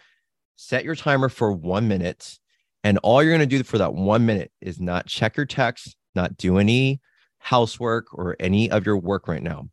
set 0.58 0.84
your 0.84 0.96
timer 0.96 1.30
for 1.30 1.52
one 1.54 1.88
minute. 1.88 2.38
And 2.84 2.98
all 3.00 3.24
you're 3.24 3.32
going 3.32 3.48
to 3.48 3.58
do 3.58 3.64
for 3.64 3.78
that 3.78 3.94
one 3.94 4.26
minute 4.26 4.52
is 4.60 4.80
not 4.80 5.08
check 5.08 5.38
your 5.38 5.46
text, 5.46 5.96
not 6.14 6.36
do 6.36 6.58
any 6.58 7.00
housework 7.40 8.14
or 8.14 8.36
any 8.40 8.70
of 8.70 8.86
your 8.86 8.98
work 8.98 9.28
right 9.28 9.42
now. 9.42 9.70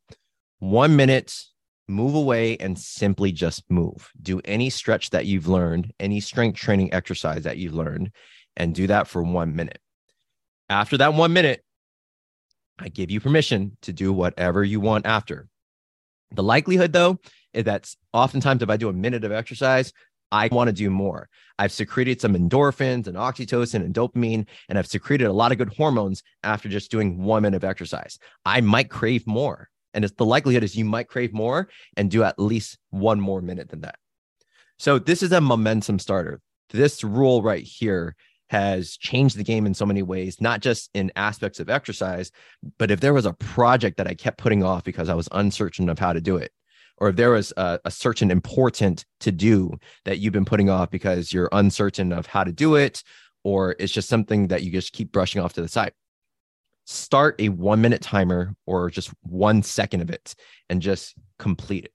One 0.61 0.94
minute, 0.94 1.35
move 1.88 2.14
away 2.14 2.57
and 2.59 2.79
simply 2.79 3.33
just 3.33 3.68
move. 3.70 4.11
Do 4.22 4.40
any 4.44 4.70
stretch 4.70 5.11
that 5.11 5.27
you've 5.27 5.48
learned, 5.48 5.92
any 5.98 6.20
strength 6.20 6.59
training 6.59 6.94
exercise 6.94 7.42
that 7.42 7.57
you've 7.57 7.74
learned, 7.74 8.12
and 8.57 8.74
do 8.74 8.87
that 8.87 9.09
for 9.09 9.22
one 9.22 9.57
minute. 9.57 9.81
After 10.68 10.96
that 10.98 11.14
one 11.14 11.33
minute, 11.33 11.64
I 12.79 12.88
give 12.88 13.11
you 13.11 13.20
permission 13.20 13.77
to 13.83 13.92
do 13.92 14.12
whatever 14.12 14.62
you 14.62 14.79
want 14.81 15.07
after. 15.07 15.48
The 16.33 16.42
likelihood, 16.42 16.92
though, 16.92 17.18
Eh, 17.55 17.61
is 17.61 17.65
that 17.65 17.95
oftentimes 18.13 18.63
if 18.63 18.71
I 18.71 18.77
do 18.77 18.89
a 18.89 18.93
minute 18.93 19.25
of 19.25 19.33
exercise, 19.33 19.93
I 20.31 20.49
want 20.49 20.69
to 20.69 20.73
do 20.73 20.91
more. 20.91 21.29
I've 21.59 21.73
secreted 21.73 22.21
some 22.21 22.35
endorphins 22.35 23.07
and 23.07 23.17
oxytocin 23.17 23.85
and 23.85 23.95
dopamine, 23.95 24.47
and 24.69 24.79
I've 24.79 24.87
secreted 24.87 25.27
a 25.27 25.33
lot 25.33 25.53
of 25.53 25.59
good 25.59 25.73
hormones 25.75 26.23
after 26.43 26.69
just 26.69 26.91
doing 26.91 27.23
one 27.23 27.43
minute 27.43 27.57
of 27.57 27.65
exercise. 27.65 28.19
I 28.45 28.61
might 28.61 28.91
crave 28.91 29.27
more. 29.27 29.69
And 29.95 30.05
it's 30.05 30.15
the 30.15 30.27
likelihood 30.27 30.63
is 30.63 30.77
you 30.77 30.85
might 30.85 31.09
crave 31.09 31.33
more 31.33 31.69
and 31.97 32.11
do 32.11 32.23
at 32.23 32.39
least 32.39 32.79
one 32.91 33.21
more 33.21 33.41
minute 33.41 33.71
than 33.71 33.81
that. 33.81 33.97
So 34.79 34.99
this 34.99 35.23
is 35.23 35.33
a 35.33 35.41
momentum 35.41 35.99
starter. 35.99 36.41
This 36.71 37.03
rule 37.03 37.43
right 37.43 37.65
here 37.65 38.15
has 38.51 38.97
changed 38.97 39.37
the 39.37 39.45
game 39.45 39.67
in 39.67 39.75
so 39.75 39.87
many 39.87 40.03
ways, 40.03 40.41
not 40.41 40.61
just 40.61 40.91
in 40.95 41.11
aspects 41.17 41.59
of 41.59 41.69
exercise, 41.69 42.31
but 42.79 42.91
if 42.91 43.01
there 43.01 43.15
was 43.15 43.27
a 43.27 43.33
project 43.35 43.97
that 43.97 44.07
I 44.07 44.15
kept 44.15 44.39
putting 44.39 44.63
off 44.63 44.85
because 44.85 45.09
I 45.09 45.15
was 45.15 45.29
uncertain 45.33 45.89
of 45.89 45.99
how 45.99 46.13
to 46.13 46.21
do 46.21 46.37
it, 46.37 46.53
or 47.01 47.09
if 47.09 47.17
there 47.17 47.31
was 47.31 47.53
a, 47.57 47.81
a 47.85 47.91
certain 47.91 48.31
important 48.31 49.05
to 49.21 49.33
do 49.33 49.79
that 50.05 50.19
you've 50.19 50.33
been 50.33 50.45
putting 50.45 50.71
off 50.71 50.91
because 50.91 51.33
you're 51.33 51.49
uncertain 51.53 52.13
of 52.13 52.27
how 52.27 52.45
to 52.45 52.53
do 52.53 52.75
it, 52.75 53.03
or 53.45 53.77
it's 53.79 53.93
just 53.93 54.09
something 54.09 54.49
that 54.49 54.63
you 54.63 54.71
just 54.71 54.93
keep 54.93 55.13
brushing 55.13 55.41
off 55.41 55.53
to 55.55 55.63
the 55.63 55.69
side. 55.69 55.93
Start 56.87 57.37
a 57.39 57.51
one 57.51 57.81
minute 57.81 58.03
timer 58.03 58.55
or 58.67 58.91
just 58.91 59.11
one 59.23 59.63
second 59.63 60.01
of 60.01 60.11
it 60.11 60.35
and 60.69 60.81
just 60.81 61.15
complete 61.39 61.85
it. 61.85 61.93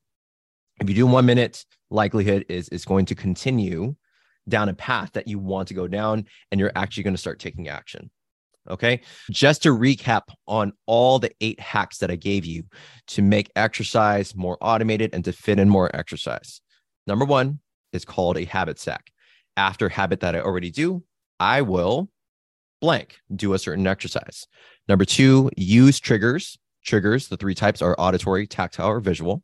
If 0.80 0.90
you 0.90 0.96
do 0.96 1.08
one 1.08 1.26
minute, 1.26 1.66
likelihood 1.90 2.46
is 2.50 2.70
it's 2.70 2.86
going 2.86 3.06
to 3.08 3.16
continue 3.16 3.96
down 4.48 4.70
a 4.70 4.74
path 4.74 5.12
that 5.14 5.28
you 5.28 5.40
want 5.40 5.68
to 5.70 5.74
go 5.74 5.88
down 5.88 6.26
and 6.52 6.60
you're 6.60 6.72
actually 6.76 7.04
going 7.04 7.14
to 7.14 7.20
start 7.20 7.40
taking 7.40 7.68
action. 7.68 8.10
Okay. 8.70 9.02
Just 9.30 9.64
to 9.64 9.70
recap 9.70 10.24
on 10.48 10.72
all 10.86 11.20
the 11.20 11.32
eight 11.42 11.60
hacks 11.60 11.98
that 11.98 12.10
I 12.10 12.16
gave 12.16 12.46
you 12.46 12.64
to 13.08 13.22
make 13.22 13.52
exercise 13.56 14.36
more 14.36 14.58
automated 14.62 15.14
and 15.14 15.26
to 15.26 15.34
fit 15.34 15.60
in 15.60 15.70
more 15.70 15.94
exercise. 15.96 16.62
Number 17.06 17.26
one 17.26 17.60
is 17.92 18.06
called 18.06 18.38
a 18.38 18.46
habit 18.46 18.80
stack. 18.80 19.12
After 19.58 19.90
habit 19.90 20.22
that 20.22 20.36
I 20.36 20.40
already 20.40 20.72
do, 20.72 21.04
I 21.40 21.62
will 21.62 22.10
blank 22.82 23.18
do 23.36 23.54
a 23.54 23.60
certain 23.60 23.86
exercise. 23.86 24.48
Number 24.88 25.06
two, 25.06 25.50
use 25.58 26.00
triggers. 26.00 26.58
Triggers, 26.84 27.28
the 27.28 27.38
three 27.38 27.56
types 27.56 27.82
are 27.82 27.96
auditory, 27.98 28.48
tactile, 28.48 28.90
or 28.90 29.00
visual. 29.00 29.44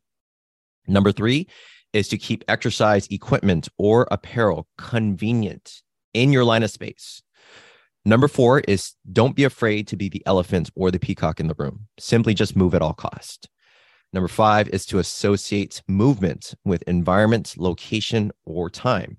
Number 0.87 1.11
three 1.11 1.47
is 1.93 2.07
to 2.09 2.17
keep 2.17 2.43
exercise 2.47 3.07
equipment 3.07 3.69
or 3.77 4.07
apparel 4.11 4.67
convenient 4.77 5.81
in 6.13 6.33
your 6.33 6.43
line 6.43 6.63
of 6.63 6.71
space. 6.71 7.21
Number 8.05 8.27
four 8.27 8.61
is 8.61 8.93
don't 9.11 9.35
be 9.35 9.43
afraid 9.43 9.87
to 9.87 9.97
be 9.97 10.09
the 10.09 10.23
elephant 10.25 10.69
or 10.75 10.89
the 10.89 10.99
peacock 10.99 11.39
in 11.39 11.47
the 11.47 11.55
room. 11.57 11.87
Simply 11.99 12.33
just 12.33 12.55
move 12.55 12.73
at 12.73 12.81
all 12.81 12.93
cost. 12.93 13.49
Number 14.13 14.27
five 14.27 14.69
is 14.69 14.85
to 14.87 14.99
associate 14.99 15.81
movement 15.87 16.55
with 16.65 16.81
environment, 16.83 17.55
location, 17.57 18.31
or 18.45 18.69
time. 18.69 19.17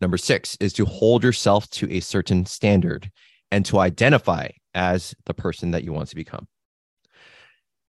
Number 0.00 0.16
six 0.16 0.56
is 0.60 0.72
to 0.74 0.84
hold 0.84 1.24
yourself 1.24 1.68
to 1.70 1.90
a 1.90 2.00
certain 2.00 2.46
standard 2.46 3.10
and 3.50 3.66
to 3.66 3.78
identify 3.80 4.48
as 4.74 5.14
the 5.26 5.34
person 5.34 5.72
that 5.72 5.82
you 5.82 5.92
want 5.92 6.08
to 6.08 6.14
become. 6.14 6.46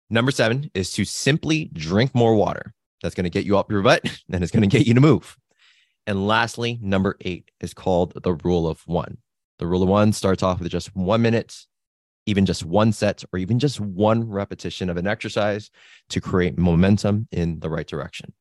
Number 0.09 0.31
seven 0.31 0.71
is 0.73 0.91
to 0.93 1.05
simply 1.05 1.69
drink 1.73 2.15
more 2.15 2.35
water. 2.35 2.73
That's 3.03 3.15
going 3.15 3.25
to 3.25 3.29
get 3.29 3.45
you 3.45 3.57
up 3.57 3.69
your 3.69 3.81
butt 3.81 4.03
and 4.31 4.43
it's 4.43 4.51
going 4.51 4.67
to 4.67 4.77
get 4.77 4.87
you 4.87 4.93
to 4.93 5.01
move. 5.01 5.37
And 6.07 6.27
lastly, 6.27 6.79
number 6.81 7.17
eight 7.21 7.51
is 7.59 7.73
called 7.73 8.13
the 8.23 8.33
rule 8.33 8.67
of 8.67 8.81
one. 8.87 9.17
The 9.59 9.67
rule 9.67 9.83
of 9.83 9.89
one 9.89 10.13
starts 10.13 10.41
off 10.41 10.59
with 10.59 10.71
just 10.71 10.95
one 10.95 11.21
minute, 11.21 11.55
even 12.25 12.45
just 12.45 12.65
one 12.65 12.91
set, 12.91 13.23
or 13.31 13.39
even 13.39 13.59
just 13.59 13.79
one 13.79 14.27
repetition 14.27 14.89
of 14.89 14.97
an 14.97 15.07
exercise 15.07 15.69
to 16.09 16.21
create 16.21 16.57
momentum 16.57 17.27
in 17.31 17.59
the 17.59 17.69
right 17.69 17.87
direction. 17.87 18.33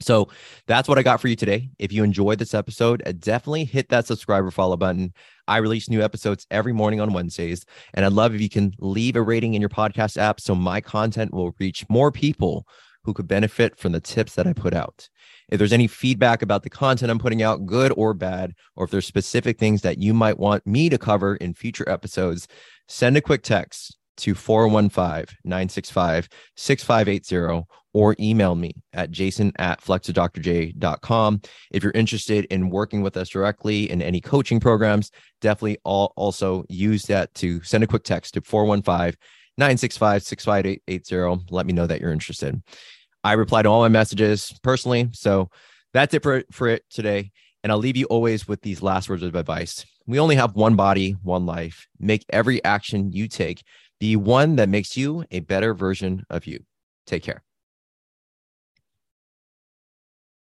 So 0.00 0.28
that's 0.66 0.88
what 0.88 0.98
I 0.98 1.02
got 1.02 1.22
for 1.22 1.28
you 1.28 1.36
today. 1.36 1.70
If 1.78 1.90
you 1.90 2.04
enjoyed 2.04 2.38
this 2.38 2.52
episode, 2.52 3.02
definitely 3.18 3.64
hit 3.64 3.88
that 3.88 4.06
subscribe 4.06 4.44
or 4.44 4.50
follow 4.50 4.76
button. 4.76 5.14
I 5.48 5.56
release 5.56 5.88
new 5.88 6.02
episodes 6.02 6.46
every 6.50 6.74
morning 6.74 7.00
on 7.00 7.14
Wednesdays, 7.14 7.64
and 7.94 8.04
I'd 8.04 8.12
love 8.12 8.34
if 8.34 8.42
you 8.42 8.50
can 8.50 8.72
leave 8.78 9.16
a 9.16 9.22
rating 9.22 9.54
in 9.54 9.62
your 9.62 9.70
podcast 9.70 10.18
app 10.18 10.38
so 10.38 10.54
my 10.54 10.82
content 10.82 11.32
will 11.32 11.54
reach 11.58 11.88
more 11.88 12.12
people 12.12 12.66
who 13.06 13.14
could 13.14 13.28
benefit 13.28 13.78
from 13.78 13.92
the 13.92 14.00
tips 14.00 14.34
that 14.34 14.46
I 14.46 14.52
put 14.52 14.74
out. 14.74 15.08
If 15.48 15.58
there's 15.58 15.72
any 15.72 15.86
feedback 15.86 16.42
about 16.42 16.64
the 16.64 16.70
content 16.70 17.10
I'm 17.10 17.18
putting 17.18 17.42
out, 17.42 17.66
good 17.66 17.92
or 17.96 18.12
bad, 18.12 18.54
or 18.74 18.84
if 18.84 18.90
there's 18.90 19.06
specific 19.06 19.58
things 19.58 19.82
that 19.82 19.98
you 19.98 20.12
might 20.12 20.38
want 20.38 20.66
me 20.66 20.88
to 20.90 20.98
cover 20.98 21.36
in 21.36 21.54
future 21.54 21.88
episodes, 21.88 22.48
send 22.88 23.16
a 23.16 23.20
quick 23.20 23.42
text 23.42 23.96
to 24.18 24.34
415 24.34 25.36
965 25.44 26.28
6580 26.56 27.64
or 27.92 28.14
email 28.20 28.54
me 28.54 28.72
at 28.92 29.10
jason 29.10 29.52
at 29.58 29.80
flexodrj.com. 29.80 31.40
If 31.70 31.82
you're 31.82 31.92
interested 31.92 32.44
in 32.46 32.68
working 32.68 33.02
with 33.02 33.16
us 33.16 33.28
directly 33.28 33.90
in 33.90 34.02
any 34.02 34.20
coaching 34.20 34.60
programs, 34.60 35.10
definitely 35.40 35.78
all, 35.84 36.12
also 36.16 36.64
use 36.68 37.04
that 37.04 37.32
to 37.36 37.62
send 37.62 37.84
a 37.84 37.86
quick 37.86 38.04
text 38.04 38.34
to 38.34 38.40
415 38.40 39.18
965 39.58 40.22
6580. 40.22 41.46
Let 41.50 41.66
me 41.66 41.72
know 41.72 41.86
that 41.86 42.00
you're 42.00 42.12
interested. 42.12 42.62
I 43.26 43.32
reply 43.32 43.62
to 43.62 43.68
all 43.68 43.80
my 43.80 43.88
messages 43.88 44.56
personally. 44.62 45.08
So 45.12 45.50
that's 45.92 46.14
it 46.14 46.22
for, 46.22 46.44
for 46.52 46.68
it 46.68 46.84
today. 46.90 47.32
And 47.64 47.72
I'll 47.72 47.78
leave 47.78 47.96
you 47.96 48.04
always 48.04 48.46
with 48.46 48.62
these 48.62 48.82
last 48.82 49.08
words 49.08 49.24
of 49.24 49.34
advice. 49.34 49.84
We 50.06 50.20
only 50.20 50.36
have 50.36 50.54
one 50.54 50.76
body, 50.76 51.16
one 51.24 51.44
life. 51.44 51.88
Make 51.98 52.24
every 52.30 52.62
action 52.62 53.10
you 53.10 53.26
take 53.26 53.64
be 53.98 54.14
one 54.14 54.56
that 54.56 54.68
makes 54.68 54.96
you 54.96 55.24
a 55.32 55.40
better 55.40 55.74
version 55.74 56.24
of 56.30 56.46
you. 56.46 56.60
Take 57.06 57.24
care. 57.24 57.45